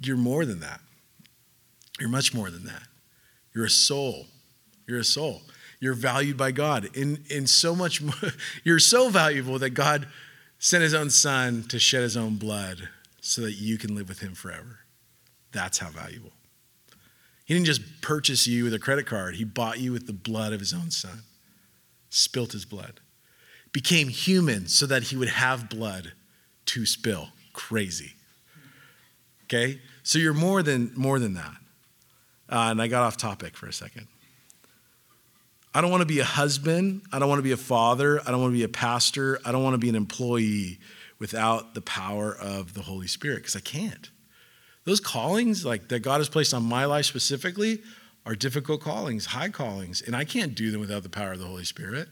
[0.02, 0.82] You're more than that.
[2.00, 2.84] You're much more than that.
[3.54, 4.28] You're a soul.
[4.88, 5.42] You're a soul.
[5.80, 6.96] You're valued by God.
[6.96, 8.32] In, in so much more,
[8.64, 10.08] you're so valuable that God
[10.60, 12.90] sent his own son to shed his own blood
[13.22, 14.80] so that you can live with him forever.
[15.52, 16.32] That's how valuable.
[17.46, 20.54] He didn't just purchase you with a credit card, he bought you with the blood
[20.54, 21.24] of his own son,
[22.10, 23.00] spilt his blood,
[23.72, 26.14] became human so that he would have blood
[26.68, 27.30] to spill.
[27.54, 28.14] Crazy.
[29.46, 29.82] Okay?
[30.04, 31.56] So you're more than, more than that.
[32.50, 34.08] Uh, and I got off topic for a second.
[35.74, 37.04] I don't want to be a husband.
[37.14, 38.20] I don't want to be a father.
[38.26, 39.40] I don't want to be a pastor.
[39.46, 40.80] I don't want to be an employee
[41.20, 44.10] without the power of the Holy Spirit because I can't.
[44.86, 47.80] Those callings, like that God has placed on my life specifically,
[48.26, 51.46] are difficult callings, high callings, and I can't do them without the power of the
[51.46, 52.08] Holy Spirit.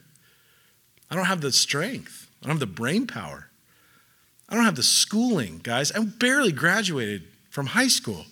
[1.10, 2.30] I don't have the strength.
[2.42, 3.50] I don't have the brain power.
[4.50, 5.92] I don't have the schooling, guys.
[5.92, 8.26] I barely graduated from high school.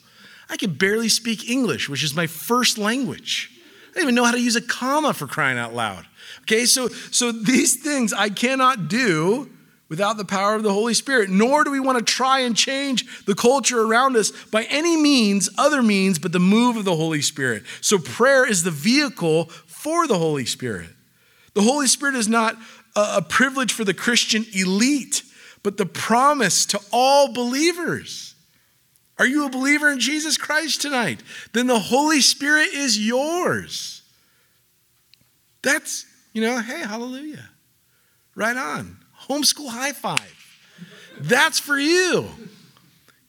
[0.49, 3.51] I can barely speak English, which is my first language.
[3.91, 6.05] I don't even know how to use a comma for crying out loud.
[6.41, 9.49] Okay, so, so these things I cannot do
[9.89, 13.25] without the power of the Holy Spirit, nor do we want to try and change
[13.25, 17.21] the culture around us by any means, other means, but the move of the Holy
[17.21, 17.63] Spirit.
[17.81, 20.89] So prayer is the vehicle for the Holy Spirit.
[21.53, 22.57] The Holy Spirit is not
[22.95, 25.23] a privilege for the Christian elite,
[25.63, 28.34] but the promise to all believers.
[29.17, 31.21] Are you a believer in Jesus Christ tonight?
[31.53, 34.01] Then the Holy Spirit is yours.
[35.61, 37.49] That's, you know, hey, hallelujah.
[38.35, 38.97] Right on.
[39.27, 40.19] Homeschool high five.
[41.19, 42.27] That's for you.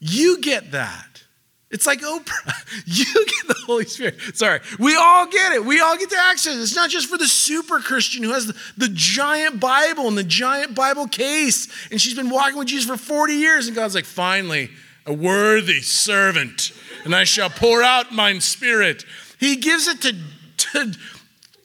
[0.01, 1.23] You get that.
[1.71, 2.53] It's like Oprah.
[2.85, 4.21] You get the Holy Spirit.
[4.35, 4.61] Sorry.
[4.79, 5.65] We all get it.
[5.65, 6.57] We all get to access.
[6.57, 10.25] It's not just for the super Christian who has the, the, giant Bible and the
[10.25, 14.05] giant Bible case, and she's been walking with Jesus for 40 years, and God's like,
[14.05, 14.71] finally,
[15.07, 16.73] a worthy servant,
[17.05, 19.05] and I shall pour out mine spirit.
[19.39, 20.17] He gives it to,
[20.57, 20.93] to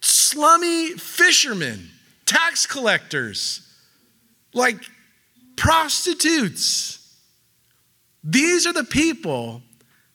[0.01, 1.89] slummy fishermen,
[2.25, 3.67] tax collectors,
[4.53, 4.77] like
[5.55, 6.97] prostitutes.
[8.23, 9.61] These are the people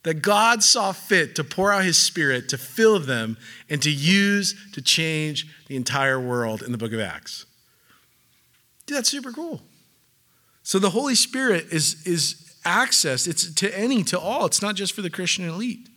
[0.03, 3.37] that God saw fit to pour out his spirit to fill them
[3.69, 7.45] and to use to change the entire world in the book of Acts.
[8.85, 9.61] Dude, that's super cool.
[10.63, 13.25] So the Holy Spirit is, is access.
[13.25, 14.45] It's to any, to all.
[14.45, 15.87] It's not just for the Christian elite.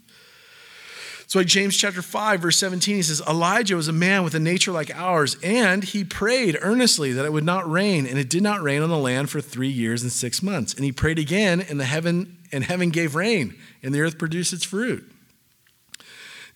[1.26, 4.40] So, like James chapter 5, verse 17, he says, Elijah was a man with a
[4.40, 8.42] nature like ours, and he prayed earnestly that it would not rain, and it did
[8.42, 10.74] not rain on the land for three years and six months.
[10.74, 14.52] And he prayed again, and the heaven and heaven gave rain, and the earth produced
[14.52, 15.08] its fruit.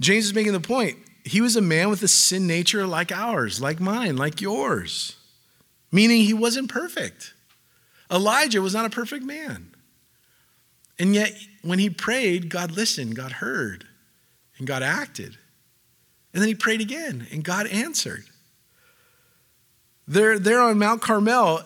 [0.00, 0.98] James is making the point.
[1.24, 5.14] He was a man with a sin nature like ours, like mine, like yours,
[5.92, 7.33] meaning he wasn't perfect.
[8.11, 9.74] Elijah was not a perfect man.
[10.98, 13.87] And yet, when he prayed, God listened, God heard,
[14.59, 15.37] and God acted.
[16.33, 18.24] And then he prayed again, and God answered.
[20.07, 21.62] They're, they're on Mount Carmel.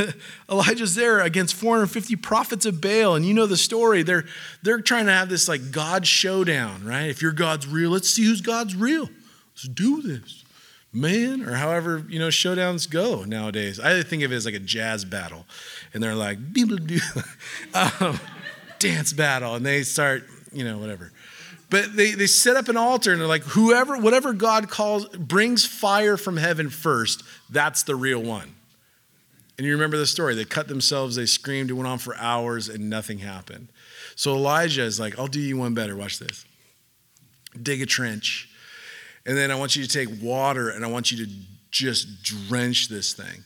[0.50, 3.14] Elijah's there against 450 prophets of Baal.
[3.14, 4.02] And you know the story.
[4.02, 4.24] They're,
[4.62, 7.10] they're trying to have this like God showdown, right?
[7.10, 9.10] If your God's real, let's see who's God's real.
[9.54, 10.42] Let's do this.
[10.94, 13.80] Man, or however, you know, showdowns go nowadays.
[13.80, 15.46] I think of it as like a jazz battle.
[15.92, 16.38] And they're like,
[17.74, 18.20] um,
[18.82, 19.54] dance battle.
[19.54, 21.12] And they start, you know, whatever.
[21.70, 25.64] But they, they set up an altar and they're like, whoever, whatever God calls, brings
[25.64, 28.54] fire from heaven first, that's the real one.
[29.56, 30.34] And you remember the story.
[30.34, 33.68] They cut themselves, they screamed, it went on for hours, and nothing happened.
[34.16, 35.96] So Elijah is like, I'll do you one better.
[35.96, 36.44] Watch this.
[37.62, 38.48] Dig a trench.
[39.24, 41.32] And then I want you to take water and I want you to
[41.70, 43.44] just drench this thing.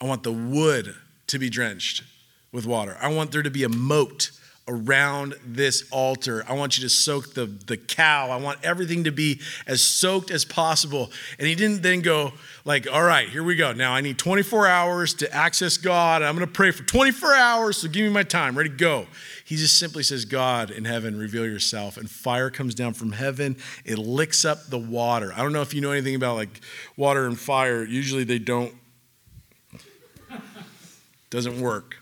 [0.00, 0.94] I want the wood
[1.28, 2.04] to be drenched
[2.52, 2.96] with water.
[3.00, 4.30] I want there to be a moat
[4.68, 6.44] around this altar.
[6.48, 8.30] I want you to soak the, the cow.
[8.30, 11.12] I want everything to be as soaked as possible.
[11.38, 12.32] And he didn't then go,
[12.64, 13.72] like, all right, here we go.
[13.72, 16.22] Now I need 24 hours to access God.
[16.22, 18.58] I'm going to pray for 24 hours, so give me my time.
[18.58, 19.06] Ready, to go.
[19.44, 21.96] He just simply says, God in heaven, reveal yourself.
[21.96, 23.56] And fire comes down from heaven.
[23.84, 25.32] It licks up the water.
[25.32, 26.60] I don't know if you know anything about like
[26.96, 27.84] water and fire.
[27.84, 28.74] Usually they don't,
[31.30, 31.98] doesn't work.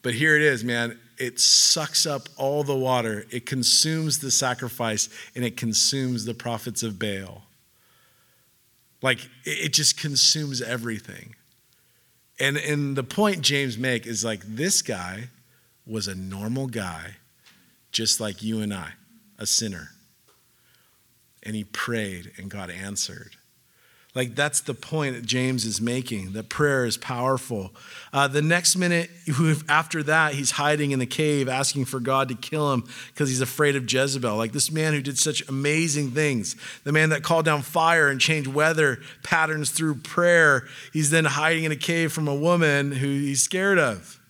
[0.00, 5.08] But here it is, man it sucks up all the water, it consumes the sacrifice,
[5.36, 7.42] and it consumes the prophets of Baal.
[9.02, 11.36] Like it just consumes everything.
[12.40, 15.28] And, and the point James make is like this guy
[15.86, 17.16] was a normal guy,
[17.92, 18.94] just like you and I,
[19.38, 19.90] a sinner.
[21.44, 23.36] And he prayed and God answered.
[24.14, 27.72] Like, that's the point that James is making that prayer is powerful.
[28.12, 29.10] Uh, the next minute
[29.70, 33.40] after that, he's hiding in the cave asking for God to kill him because he's
[33.40, 34.36] afraid of Jezebel.
[34.36, 38.20] Like this man who did such amazing things, the man that called down fire and
[38.20, 43.06] changed weather patterns through prayer, he's then hiding in a cave from a woman who
[43.06, 44.20] he's scared of.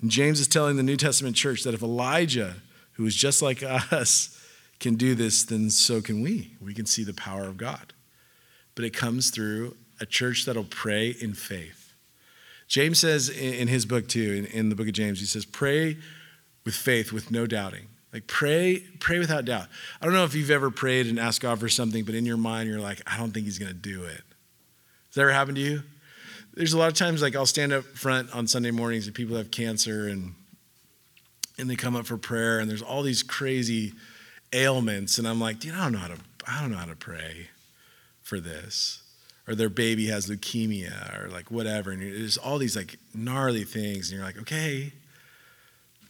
[0.00, 2.54] And James is telling the New Testament church that if Elijah,
[2.92, 4.39] who is just like us,
[4.80, 6.54] can do this, then so can we.
[6.60, 7.92] We can see the power of God.
[8.74, 11.94] But it comes through a church that'll pray in faith.
[12.66, 15.98] James says in his book, too, in, the book of James, he says, pray
[16.64, 17.88] with faith, with no doubting.
[18.12, 19.66] Like pray, pray without doubt.
[20.00, 22.36] I don't know if you've ever prayed and asked God for something, but in your
[22.36, 24.22] mind you're like, I don't think He's going to do it.
[25.08, 25.82] Has that ever happened to you?
[26.54, 29.36] There's a lot of times like I'll stand up front on Sunday mornings and people
[29.36, 30.34] have cancer and
[31.58, 33.92] and they come up for prayer and there's all these crazy
[34.52, 36.96] ailments, and I'm like, dude, I don't know how to, I don't know how to
[36.96, 37.48] pray
[38.22, 39.02] for this.
[39.48, 44.10] Or their baby has leukemia, or like whatever, and there's all these like gnarly things,
[44.10, 44.92] and you're like, okay,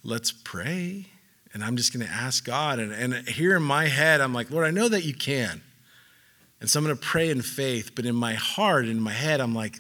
[0.05, 1.07] let's pray.
[1.53, 2.79] And I'm just to ask God.
[2.79, 5.63] And, and here in my head, I'm like, Lord, I know that you can.
[6.61, 7.93] And so I'm to pray in faith.
[7.97, 9.79] But in my heart, in my head, I'm like,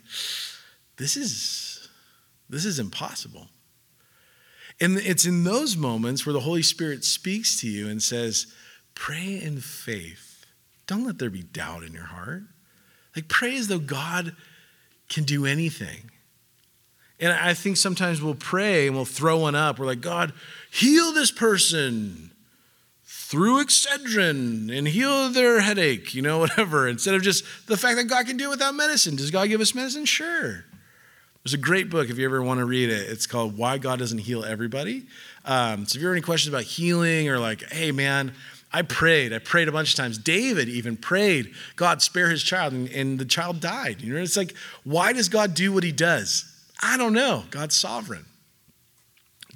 [0.97, 1.89] this is,
[2.49, 3.47] this is impossible.
[4.81, 8.47] And it's in those moments where the Holy Spirit speaks to you and says,
[8.95, 10.45] Pray in faith.
[10.87, 12.43] Don't let there be doubt in your heart.
[13.15, 14.35] Like, pray as though God
[15.09, 16.11] can do anything.
[17.19, 19.79] And I think sometimes we'll pray and we'll throw one up.
[19.79, 20.33] We're like, God,
[20.71, 22.33] heal this person
[23.05, 28.05] through Excedrin and heal their headache, you know, whatever, instead of just the fact that
[28.05, 29.17] God can do it without medicine.
[29.17, 30.07] Does God give us medicine?
[30.07, 30.65] Sure.
[31.43, 33.09] There's a great book if you ever want to read it.
[33.09, 35.07] It's called Why God Doesn't Heal Everybody.
[35.47, 38.35] Um, so if you have any questions about healing or like, hey man,
[38.73, 39.33] I prayed.
[39.33, 40.19] I prayed a bunch of times.
[40.19, 44.03] David even prayed, God spare his child, and, and the child died.
[44.03, 46.45] You know, it's like, why does God do what he does?
[46.83, 47.45] I don't know.
[47.51, 48.27] God's sovereign.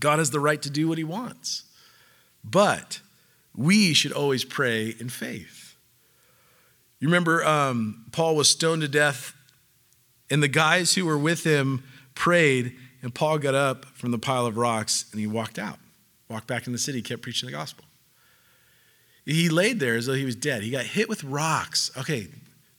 [0.00, 1.64] God has the right to do what he wants.
[2.42, 3.00] But
[3.54, 5.76] we should always pray in faith.
[6.98, 9.33] You remember um, Paul was stoned to death
[10.30, 11.84] and the guys who were with him
[12.14, 15.78] prayed, and Paul got up from the pile of rocks and he walked out,
[16.28, 17.84] walked back in the city, kept preaching the gospel.
[19.24, 20.62] He laid there as though he was dead.
[20.62, 21.90] He got hit with rocks.
[21.96, 22.28] Okay,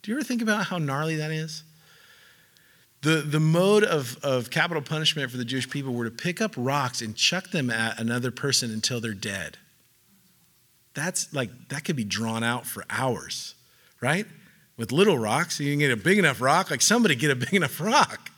[0.01, 1.63] do you ever think about how gnarly that is?
[3.01, 6.53] The, the mode of, of capital punishment for the Jewish people were to pick up
[6.57, 9.57] rocks and chuck them at another person until they're dead.
[10.95, 13.53] That's like, that could be drawn out for hours,
[14.01, 14.25] right?
[14.77, 15.59] With little rocks.
[15.59, 16.71] You can get a big enough rock.
[16.71, 18.29] Like somebody get a big enough rock.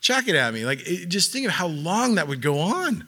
[0.00, 0.64] Chuck it at me.
[0.64, 3.06] Like it, just think of how long that would go on.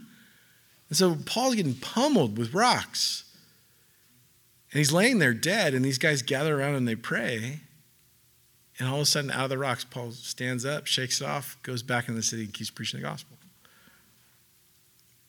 [0.89, 3.25] And so Paul's getting pummeled with rocks.
[4.71, 7.61] And he's laying there dead, and these guys gather around and they pray.
[8.79, 11.57] And all of a sudden, out of the rocks, Paul stands up, shakes it off,
[11.63, 13.37] goes back in the city, and keeps preaching the gospel.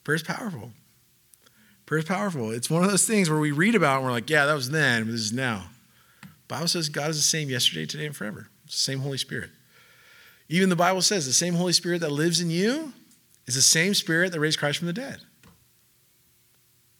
[0.02, 0.72] Prayer is powerful.
[1.86, 2.50] Prayer is powerful.
[2.50, 4.70] It's one of those things where we read about and we're like, yeah, that was
[4.70, 5.66] then, but this is now.
[6.48, 8.48] Bible says God is the same yesterday, today, and forever.
[8.64, 9.50] It's the same Holy Spirit.
[10.48, 12.92] Even the Bible says the same Holy Spirit that lives in you
[13.46, 15.20] is the same Spirit that raised Christ from the dead.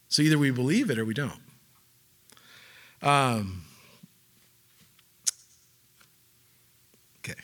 [0.09, 1.41] So either we believe it or we don't.
[3.03, 3.63] Um,
[7.19, 7.39] okay.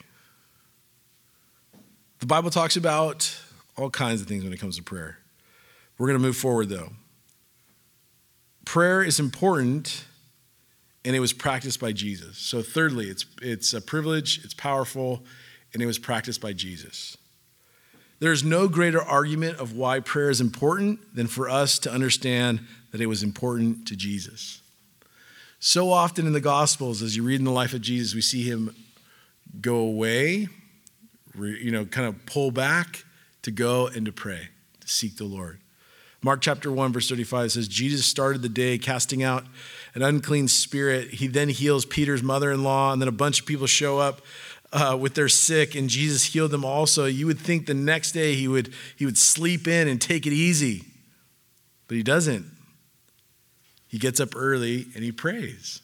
[2.18, 3.38] The Bible talks about
[3.76, 5.18] all kinds of things when it comes to prayer.
[5.98, 6.92] We're going to move forward though.
[8.64, 10.04] Prayer is important
[11.04, 12.38] and it was practiced by Jesus.
[12.38, 15.22] So thirdly, it's it's a privilege, it's powerful,
[15.72, 17.16] and it was practiced by Jesus.
[18.20, 22.60] There's no greater argument of why prayer is important than for us to understand
[22.92, 24.62] that it was important to Jesus.
[25.58, 28.42] So often in the Gospels, as you read in the life of Jesus, we see
[28.42, 28.76] him
[29.60, 30.48] go away,
[31.36, 33.04] you know, kind of pull back
[33.42, 34.48] to go and to pray,
[34.80, 35.58] to seek the Lord.
[36.22, 39.44] Mark chapter 1, verse 35 says, Jesus started the day casting out
[39.94, 41.10] an unclean spirit.
[41.10, 44.22] He then heals Peter's mother in law, and then a bunch of people show up
[44.72, 47.04] uh, with their sick, and Jesus healed them also.
[47.04, 50.32] You would think the next day he would, he would sleep in and take it
[50.32, 50.84] easy,
[51.88, 52.46] but he doesn't.
[53.86, 55.82] He gets up early and he prays.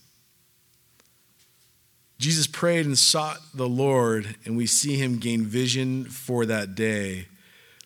[2.19, 7.29] Jesus prayed and sought the Lord, and we see him gain vision for that day.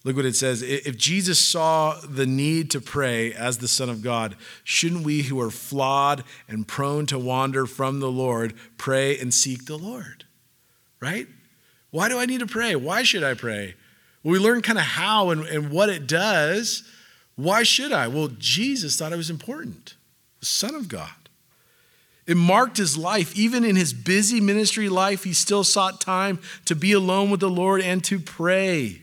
[0.04, 0.62] Look what it says.
[0.62, 4.34] If Jesus saw the need to pray as the Son of God,
[4.64, 9.66] shouldn't we who are flawed and prone to wander from the Lord pray and seek
[9.66, 10.24] the Lord?
[11.02, 11.26] right?
[11.90, 12.74] Why do I need to pray?
[12.74, 13.74] Why should I pray?
[14.22, 16.84] Well, we learn kind of how and, and what it does.
[17.34, 18.08] Why should I?
[18.08, 19.96] Well, Jesus thought it was important,
[20.40, 21.10] the Son of God.
[22.24, 23.36] It marked his life.
[23.36, 27.50] Even in his busy ministry life, he still sought time to be alone with the
[27.50, 29.02] Lord and to pray.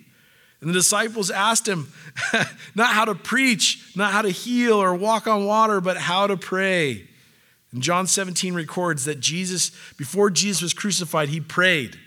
[0.61, 1.91] And the disciples asked him
[2.75, 6.35] not how to preach, not how to heal or walk on water, but how to
[6.35, 7.07] pray.
[7.71, 11.97] And John 17 records that Jesus, before Jesus was crucified, he prayed.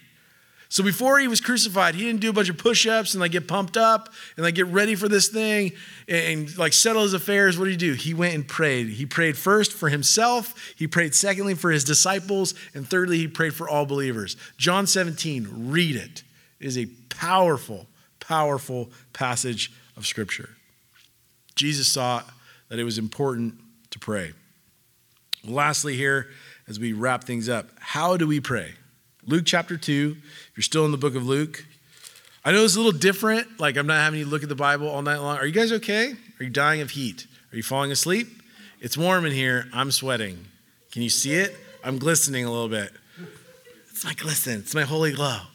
[0.72, 3.46] So before he was crucified, he didn't do a bunch of push-ups and like get
[3.46, 5.72] pumped up and like get ready for this thing
[6.08, 7.58] and, and like settle his affairs.
[7.58, 7.92] What did he do?
[7.92, 8.88] He went and prayed.
[8.88, 13.52] He prayed first for himself, he prayed secondly for his disciples, and thirdly, he prayed
[13.52, 14.34] for all believers.
[14.56, 16.22] John 17, read it.
[16.58, 17.86] It is a powerful,
[18.32, 20.48] powerful passage of scripture.
[21.54, 22.22] Jesus saw
[22.70, 23.52] that it was important
[23.90, 24.32] to pray.
[25.44, 26.28] Lastly, here,
[26.66, 28.72] as we wrap things up, how do we pray?
[29.26, 31.66] Luke chapter 2, if you're still in the book of Luke,
[32.42, 33.60] I know it's a little different.
[33.60, 35.36] Like, I'm not having you look at the Bible all night long.
[35.36, 36.14] Are you guys okay?
[36.40, 37.26] Are you dying of heat?
[37.52, 38.28] Are you falling asleep?
[38.80, 39.66] It's warm in here.
[39.74, 40.46] I'm sweating.
[40.90, 41.54] Can you see it?
[41.84, 42.92] I'm glistening a little bit.
[43.90, 45.51] It's my glisten, it's my holy glow.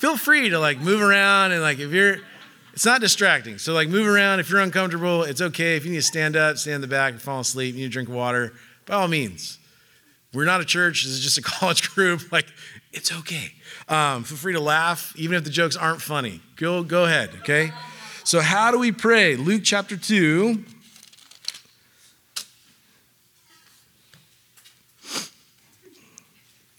[0.00, 2.16] Feel free to like move around and like if you're,
[2.72, 3.58] it's not distracting.
[3.58, 4.40] So like move around.
[4.40, 5.76] If you're uncomfortable, it's okay.
[5.76, 7.88] If you need to stand up, stand in the back, and fall asleep, you need
[7.88, 8.54] to drink water,
[8.86, 9.58] by all means.
[10.32, 12.32] We're not a church, this is just a college group.
[12.32, 12.46] Like,
[12.94, 13.52] it's okay.
[13.90, 16.40] Um, feel free to laugh, even if the jokes aren't funny.
[16.56, 17.70] Go, go ahead, okay?
[18.24, 19.36] So, how do we pray?
[19.36, 20.64] Luke chapter 2.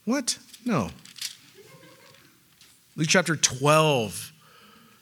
[0.06, 0.40] What?
[0.66, 0.90] No.
[3.02, 4.32] Luke chapter 12.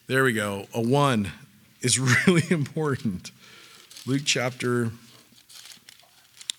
[0.07, 0.67] There we go.
[0.73, 1.29] A 1
[1.81, 3.31] is really important.
[4.05, 4.91] Luke chapter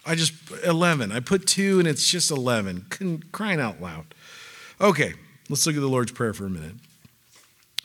[0.04, 1.12] I just, 11.
[1.12, 3.24] I put two and it's just 11.
[3.32, 4.04] Crying out loud.
[4.82, 5.14] Okay,
[5.48, 6.74] let's look at the Lord's Prayer for a minute.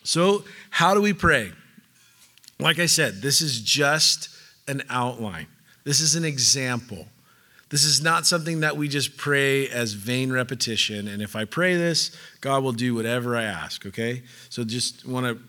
[0.03, 1.53] So, how do we pray?
[2.59, 4.27] Like I said, this is just
[4.67, 5.47] an outline,
[5.85, 7.07] this is an example.
[7.69, 11.07] This is not something that we just pray as vain repetition.
[11.07, 14.23] And if I pray this, God will do whatever I ask, okay?
[14.49, 15.43] So just want to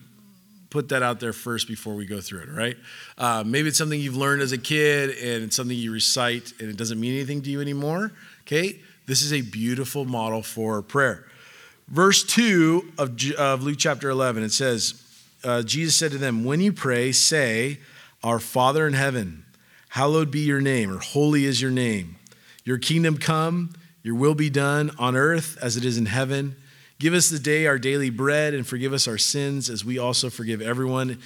[0.69, 2.77] put that out there first before we go through it, right?
[3.17, 6.69] Uh, maybe it's something you've learned as a kid and it's something you recite and
[6.69, 8.11] it doesn't mean anything to you anymore,
[8.41, 8.79] okay?
[9.05, 11.25] This is a beautiful model for prayer.
[11.87, 15.01] Verse 2 of, of Luke chapter 11, it says,
[15.43, 17.79] uh, Jesus said to them, When you pray, say,
[18.23, 19.45] Our Father in heaven,
[19.97, 22.17] hallowed be your name, or holy is your name.
[22.63, 23.73] Your kingdom come,
[24.03, 26.55] your will be done on earth as it is in heaven.
[26.99, 30.29] Give us the day our daily bread and forgive us our sins as we also
[30.29, 31.17] forgive everyone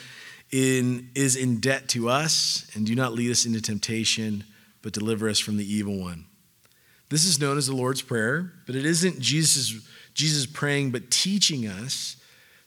[0.52, 2.66] in, is in debt to us.
[2.74, 4.46] And do not lead us into temptation,
[4.82, 6.24] but deliver us from the evil one.
[7.10, 11.68] This is known as the Lord's Prayer, but it isn't Jesus, Jesus praying, but teaching
[11.68, 12.16] us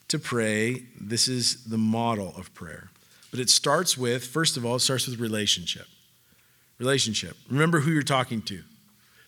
[0.08, 0.84] to pray.
[1.00, 2.90] This is the model of prayer.
[3.30, 5.86] But it starts with, first of all, it starts with relationship.
[6.78, 7.36] Relationship.
[7.48, 8.62] Remember who you're talking to.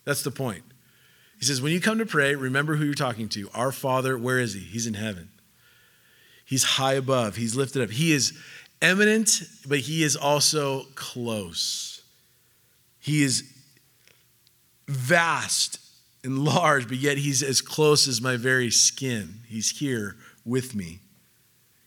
[0.05, 0.65] That's the point.
[1.39, 3.51] He says, when you come to pray, remember who you're talking to.
[3.55, 4.61] Our Father, where is He?
[4.61, 5.29] He's in heaven.
[6.45, 7.91] He's high above, He's lifted up.
[7.91, 8.33] He is
[8.81, 12.03] eminent, but he is also close.
[12.99, 13.45] He is
[14.89, 15.81] vast
[16.25, 19.41] and large, but yet he's as close as my very skin.
[19.47, 21.01] He's here with me.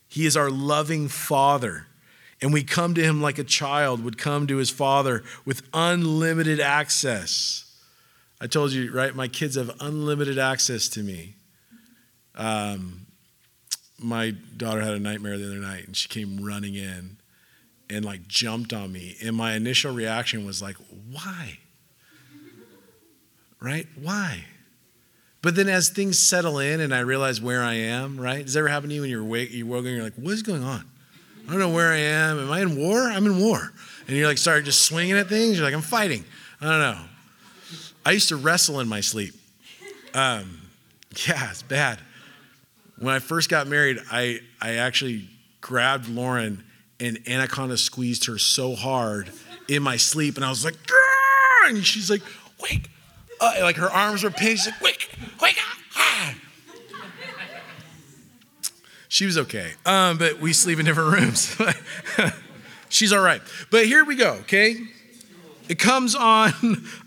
[0.07, 1.87] He is our loving Father.
[2.41, 6.59] And we come to him like a child would come to his father with unlimited
[6.59, 7.65] access.
[8.39, 9.13] I told you, right?
[9.13, 11.35] My kids have unlimited access to me.
[12.35, 13.07] Um,
[13.97, 17.17] my daughter had a nightmare the other night and she came running in
[17.89, 19.17] and like jumped on me.
[19.21, 20.77] And my initial reaction was like,
[21.11, 21.59] why?
[23.59, 23.87] Right?
[24.01, 24.45] Why?
[25.41, 28.45] But then as things settle in and I realize where I am, right?
[28.45, 30.43] Does that ever happen to you when you're awake, you're woken, you're like, what is
[30.43, 30.88] going on?
[31.49, 32.37] I don't know where I am.
[32.37, 33.09] Am I in war?
[33.09, 33.73] I'm in war.
[34.07, 35.57] And you're like, start just swinging at things.
[35.57, 36.23] You're like, I'm fighting.
[36.61, 37.01] I don't know.
[38.05, 39.33] I used to wrestle in my sleep.
[40.13, 40.61] Um,
[41.27, 41.97] yeah, it's bad.
[42.99, 45.27] When I first got married, I, I actually
[45.59, 46.63] grabbed Lauren
[46.99, 49.31] and anaconda squeezed her so hard
[49.67, 50.35] in my sleep.
[50.35, 51.69] And I was like, Grr!
[51.69, 52.21] and she's like,
[52.61, 52.91] wake.
[53.41, 54.67] Uh, like her arms were pinched.
[54.67, 55.09] Like, wake,
[55.41, 55.77] wake up.
[55.95, 56.35] Ah.
[59.09, 61.57] She was okay, um, but we sleep in different rooms.
[62.89, 63.41] She's all right.
[63.71, 64.77] But here we go, okay?
[65.67, 66.53] It comes on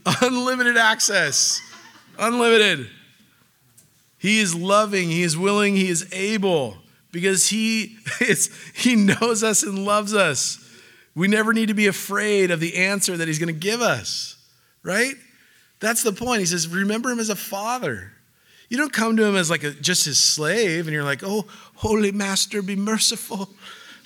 [0.20, 1.60] unlimited access.
[2.18, 2.90] Unlimited.
[4.18, 6.76] He is loving, he is willing, he is able
[7.12, 10.58] because he is, he knows us and loves us.
[11.14, 14.36] We never need to be afraid of the answer that he's going to give us,
[14.82, 15.14] right?
[15.78, 16.40] That's the point.
[16.40, 18.12] He says, remember him as a father.
[18.72, 21.44] You don't come to him as like a, just his slave and you're like, oh,
[21.74, 23.50] holy master, be merciful.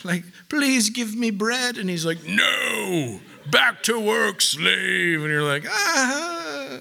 [0.02, 1.78] Like, please give me bread.
[1.78, 5.20] And he's like, no, back to work, slave.
[5.20, 6.80] And you're like, ah,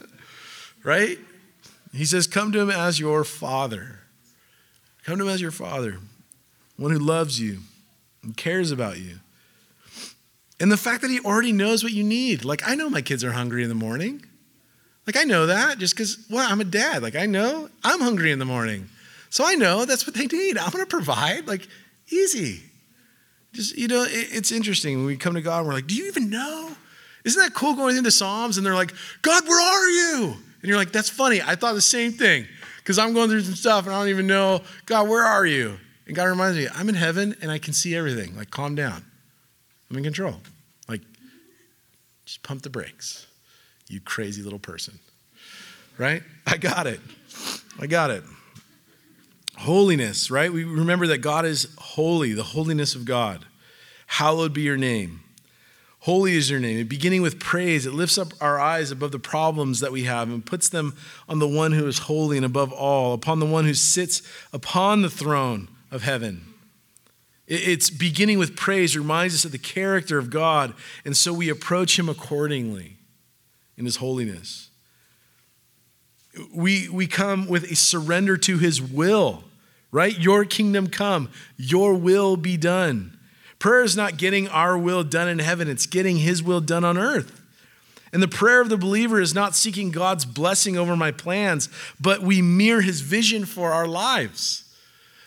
[0.83, 1.19] right?
[1.93, 3.99] He says, come to him as your father.
[5.03, 5.99] Come to him as your father,
[6.77, 7.59] one who loves you
[8.23, 9.19] and cares about you.
[10.59, 12.45] And the fact that he already knows what you need.
[12.45, 14.24] Like, I know my kids are hungry in the morning.
[15.05, 17.03] Like, I know that just because, well, I'm a dad.
[17.03, 18.89] Like, I know I'm hungry in the morning.
[19.29, 20.57] So I know that's what they need.
[20.57, 21.47] I'm going to provide.
[21.47, 21.67] Like,
[22.09, 22.63] easy.
[23.53, 24.97] Just, you know, it, it's interesting.
[24.97, 26.71] When we come to God, and we're like, do you even know?
[27.23, 30.35] Isn't that cool going into Psalms and they're like, God, where are you?
[30.61, 31.41] And you're like, that's funny.
[31.41, 32.47] I thought the same thing
[32.77, 35.77] because I'm going through some stuff and I don't even know, God, where are you?
[36.07, 38.35] And God reminds me, I'm in heaven and I can see everything.
[38.35, 39.03] Like, calm down.
[39.89, 40.35] I'm in control.
[40.87, 41.01] Like,
[42.25, 43.25] just pump the brakes
[43.88, 44.99] you crazy little person.
[45.97, 46.23] Right?
[46.45, 46.99] I got it.
[47.79, 48.23] I got it.
[49.57, 50.51] Holiness, right?
[50.51, 53.45] We remember that God is holy, the holiness of God.
[54.07, 55.21] Hallowed be your name.
[55.99, 56.86] Holy is your name.
[56.86, 60.45] beginning with praise, it lifts up our eyes above the problems that we have and
[60.45, 60.95] puts them
[61.27, 64.21] on the one who is holy and above all, upon the one who sits
[64.53, 66.53] upon the throne of heaven.
[67.47, 71.97] It's beginning with praise reminds us of the character of God, and so we approach
[71.97, 72.97] him accordingly
[73.78, 74.69] in his holiness.
[76.53, 79.43] We, we come with a surrender to his will,
[79.91, 80.17] right?
[80.17, 83.17] Your kingdom come, your will be done.
[83.59, 86.97] Prayer is not getting our will done in heaven, it's getting his will done on
[86.97, 87.41] earth.
[88.11, 91.67] And the prayer of the believer is not seeking God's blessing over my plans,
[91.99, 94.63] but we mirror his vision for our lives.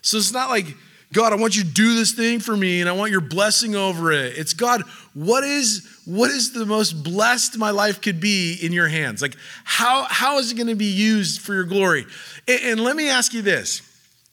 [0.01, 0.74] So it's not like
[1.12, 3.74] God, I want you to do this thing for me and I want your blessing
[3.74, 4.36] over it.
[4.36, 4.82] It's God,
[5.14, 9.22] what is what is the most blessed my life could be in your hands?
[9.22, 12.04] Like how how is it going to be used for your glory?
[12.46, 13.82] And, and let me ask you this.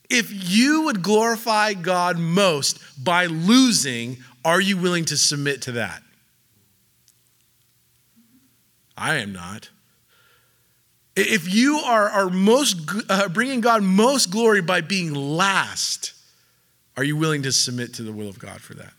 [0.10, 6.04] If you would glorify God most by losing, are you willing to submit to that?
[8.98, 9.70] I am not.
[11.16, 12.78] If you are, are most
[13.10, 16.14] uh, bringing God most glory by being last,
[16.98, 18.94] are you willing to submit to the will of God for that?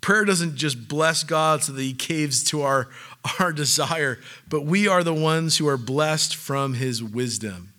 [0.00, 2.88] Prayer doesn't just bless God so that He caves to our,
[3.40, 4.18] our desire,
[4.48, 7.72] but we are the ones who are blessed from His wisdom.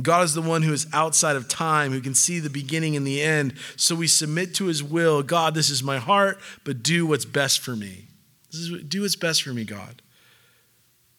[0.00, 3.06] God is the one who is outside of time, who can see the beginning and
[3.06, 3.54] the end.
[3.76, 5.22] So we submit to His will.
[5.22, 8.06] God, this is my heart, but do what's best for me.
[8.50, 10.02] This is, do what's best for me, God.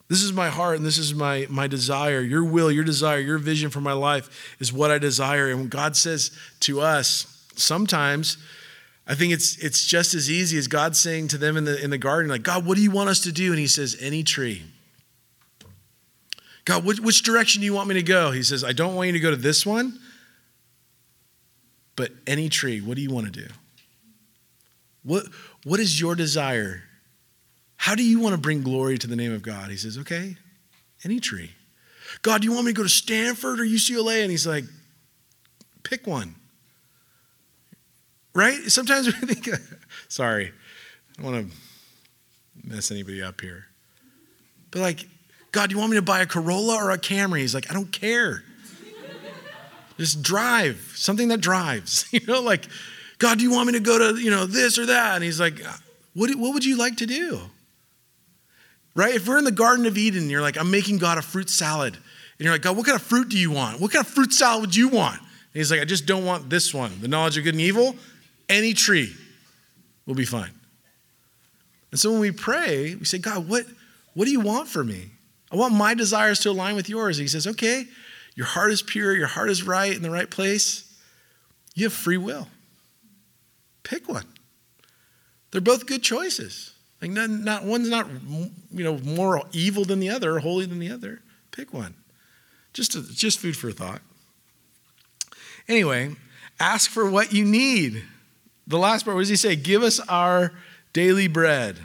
[0.08, 2.22] This is my heart and this is my, my desire.
[2.22, 5.49] Your will, your desire, your vision for my life is what I desire.
[5.49, 6.32] And when God says
[6.62, 8.38] to us, sometimes
[9.08, 11.89] I think it's, it's just as easy as God saying to them in the, in
[11.89, 13.51] the garden, like, God, what do you want us to do?
[13.51, 14.64] And he says, any tree.
[16.66, 18.32] God, which, which direction do you want me to go?
[18.32, 19.99] He says, I don't want you to go to this one,
[21.95, 22.82] but any tree.
[22.82, 23.47] What do you want to do?
[25.03, 25.26] What,
[25.64, 26.84] what is your desire?
[27.78, 29.69] How do you want to bring glory to the name of God?
[29.69, 30.38] He says, Okay,
[31.03, 31.51] any tree.
[32.21, 34.21] God, do you want me to go to Stanford or UCLA?
[34.21, 34.63] And he's like,
[35.84, 36.36] Pick one.
[38.34, 38.59] Right?
[38.69, 39.49] Sometimes we think,
[40.07, 40.51] sorry,
[41.17, 41.57] I don't want to
[42.67, 43.65] mess anybody up here.
[44.71, 45.07] But like,
[45.51, 47.39] God, do you want me to buy a Corolla or a Camry?
[47.39, 48.43] He's like, I don't care.
[49.97, 52.05] Just drive, something that drives.
[52.11, 52.67] You know, like,
[53.17, 55.15] God, do you want me to go to, you know, this or that?
[55.15, 55.61] And he's like,
[56.13, 57.39] what, what would you like to do?
[58.95, 59.13] Right?
[59.13, 61.95] If we're in the Garden of Eden, you're like, I'm making God a fruit salad.
[61.95, 63.79] And you're like, God, what kind of fruit do you want?
[63.79, 65.19] What kind of fruit salad would you want?
[65.19, 66.91] And he's like, I just don't want this one.
[67.01, 67.95] The knowledge of good and evil,
[68.49, 69.13] any tree
[70.05, 70.51] will be fine.
[71.91, 73.65] And so when we pray, we say, God, what,
[74.13, 75.11] what do you want for me?
[75.51, 77.17] I want my desires to align with yours.
[77.17, 77.85] And he says, okay,
[78.35, 80.93] your heart is pure, your heart is right in the right place.
[81.73, 82.47] You have free will.
[83.83, 84.25] Pick one.
[85.51, 86.74] They're both good choices.
[87.01, 88.07] Like not, not one's not
[88.71, 91.21] you know more evil than the other holy than the other.
[91.51, 91.93] Pick one.
[92.73, 94.01] Just just food for thought.
[95.67, 96.15] Anyway,
[96.59, 98.03] ask for what you need.
[98.67, 99.55] The last part, what does he say?
[99.55, 100.51] Give us our
[100.93, 101.77] daily bread.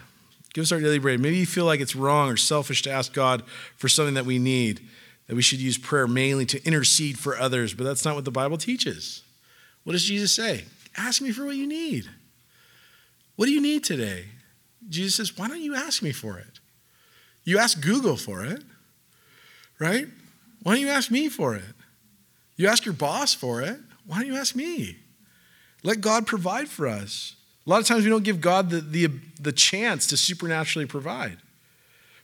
[0.52, 1.20] Give us our daily bread.
[1.20, 3.42] Maybe you feel like it's wrong or selfish to ask God
[3.76, 4.80] for something that we need,
[5.26, 8.30] that we should use prayer mainly to intercede for others, but that's not what the
[8.30, 9.22] Bible teaches.
[9.84, 10.64] What does Jesus say?
[10.96, 12.08] Ask me for what you need.
[13.36, 14.26] What do you need today?
[14.88, 16.60] Jesus says, Why don't you ask me for it?
[17.44, 18.62] You ask Google for it,
[19.78, 20.06] right?
[20.62, 21.74] Why don't you ask me for it?
[22.56, 23.78] You ask your boss for it.
[24.06, 24.98] Why don't you ask me?
[25.82, 27.36] Let God provide for us.
[27.66, 29.06] A lot of times we don't give God the, the,
[29.40, 31.38] the chance to supernaturally provide.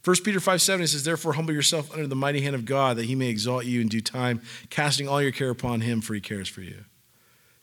[0.04, 3.06] 1 Peter 5 7 says, Therefore, humble yourself under the mighty hand of God, that
[3.06, 4.40] he may exalt you in due time,
[4.70, 6.84] casting all your care upon him, for he cares for you.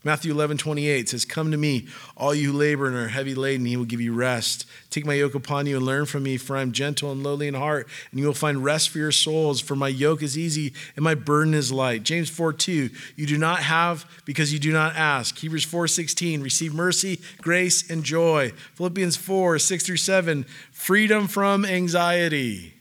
[0.05, 1.87] Matthew 11, 28 says, Come to me,
[2.17, 4.65] all you who labor and are heavy laden, he will give you rest.
[4.89, 7.47] Take my yoke upon you and learn from me, for I am gentle and lowly
[7.47, 9.61] in heart, and you will find rest for your souls.
[9.61, 12.03] For my yoke is easy and my burden is light.
[12.03, 15.37] James 4, 2, you do not have because you do not ask.
[15.37, 18.51] Hebrews 4, 16, receive mercy, grace, and joy.
[18.75, 22.73] Philippians 4, 6 through 7, freedom from anxiety.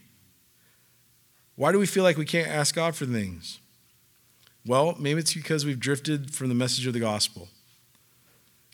[1.55, 3.59] Why do we feel like we can't ask God for things?
[4.65, 7.49] Well, maybe it's because we've drifted from the message of the gospel.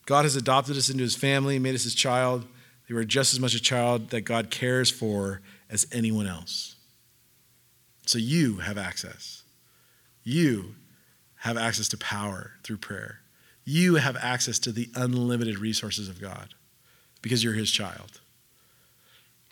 [0.06, 2.46] God has adopted us into his family, made us his child.
[2.88, 6.76] We are just as much a child that God cares for as anyone else.
[8.08, 9.44] So you have access.
[10.24, 10.76] You
[11.36, 13.20] have access to power through prayer.
[13.66, 16.56] You have access to the unlimited resources of God
[17.22, 18.20] because you're his child.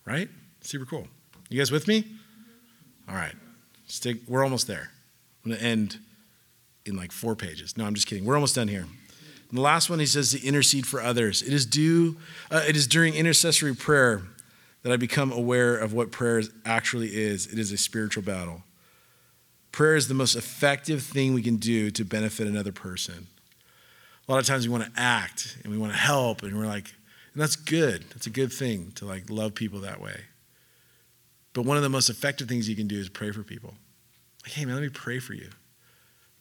[0.06, 0.30] Right?
[0.62, 1.08] Super cool.
[1.50, 2.04] You guys with me?
[3.08, 3.36] All right.
[3.86, 4.90] Stick, we're almost there.
[5.46, 6.00] I'm going to end
[6.88, 7.78] in like four pages.
[7.78, 8.26] No, I'm just kidding.
[8.26, 8.86] We're almost done here.
[9.50, 11.42] And the last one, he says to intercede for others.
[11.42, 12.18] It is due.
[12.52, 14.24] Uh, it is during intercessory prayer
[14.84, 17.48] that I become aware of what prayer actually is.
[17.48, 18.64] It is a spiritual battle.
[19.72, 23.28] Prayer is the most effective thing we can do to benefit another person.
[24.28, 26.66] A lot of times we want to act and we want to help, and we're
[26.66, 26.94] like,
[27.34, 28.04] and that's good.
[28.10, 30.22] That's a good thing to like love people that way.
[31.54, 33.74] But one of the most effective things you can do is pray for people.
[34.44, 35.50] Like, hey man, let me pray for you.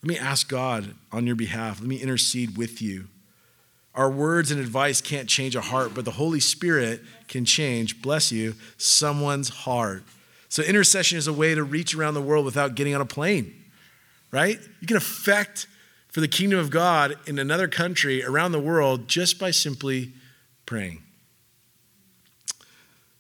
[0.03, 1.81] Let me ask God on your behalf.
[1.81, 3.09] Let me intercede with you.
[3.97, 8.31] Our words and advice can't change a heart, but the Holy Spirit can change, bless
[8.31, 10.03] you, someone's heart.
[10.51, 13.55] So, intercession is a way to reach around the world without getting on a plane,
[14.31, 14.59] right?
[14.81, 15.67] You can affect
[16.09, 20.13] for the kingdom of God in another country around the world just by simply
[20.67, 21.03] praying.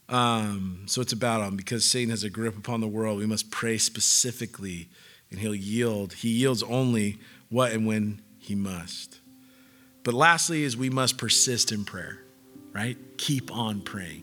[0.08, 1.50] Um, so, it's a battle.
[1.50, 4.88] Because Satan has a grip upon the world, we must pray specifically
[5.30, 6.14] and he'll yield.
[6.14, 7.18] He yields only
[7.48, 9.20] what and when he must.
[10.02, 12.20] But lastly, is we must persist in prayer,
[12.72, 12.96] right?
[13.16, 14.22] Keep on praying.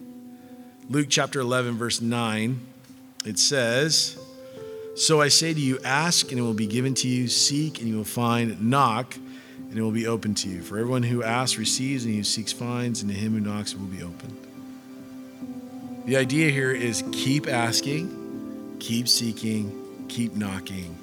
[0.89, 2.59] Luke chapter 11, verse 9,
[3.25, 4.17] it says,
[4.95, 7.87] So I say to you, ask and it will be given to you, seek and
[7.87, 9.15] you will find, knock
[9.73, 10.61] and it will be open to you.
[10.61, 13.73] For everyone who asks receives, and he who seeks finds, and to him who knocks
[13.73, 14.37] it will be opened.
[16.05, 20.97] The idea here is keep asking, keep seeking, keep knocking.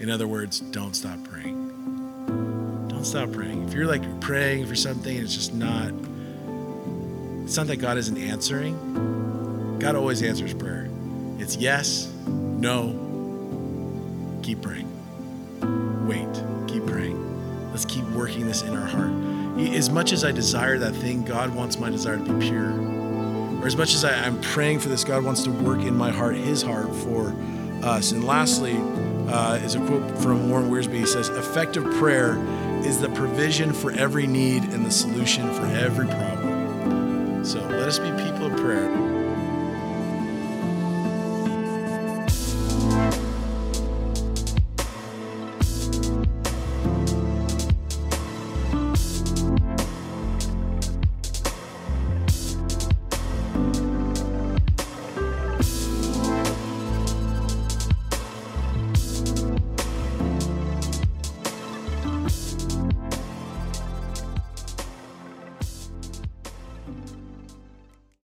[0.00, 2.86] In other words, don't stop praying.
[2.88, 3.66] Don't stop praying.
[3.68, 5.92] If you're like praying for something and it's just not,
[7.44, 9.78] it's not that God isn't answering.
[9.78, 10.88] God always answers prayer.
[11.38, 12.88] It's yes, no,
[14.42, 14.90] keep praying.
[16.06, 16.28] Wait,
[16.66, 17.70] keep praying.
[17.70, 19.10] Let's keep working this in our heart.
[19.74, 22.70] As much as I desire that thing, God wants my desire to be pure.
[23.60, 26.10] Or as much as I, am praying for this, God wants to work in my
[26.10, 27.34] heart, His heart for
[27.82, 28.12] us.
[28.12, 28.76] And lastly,
[29.28, 30.94] uh, is a quote from Warren Wiersbe.
[30.94, 32.38] He says, Effective prayer
[32.84, 37.44] is the provision for every need and the solution for every problem.
[37.44, 39.05] So let us be people of prayer.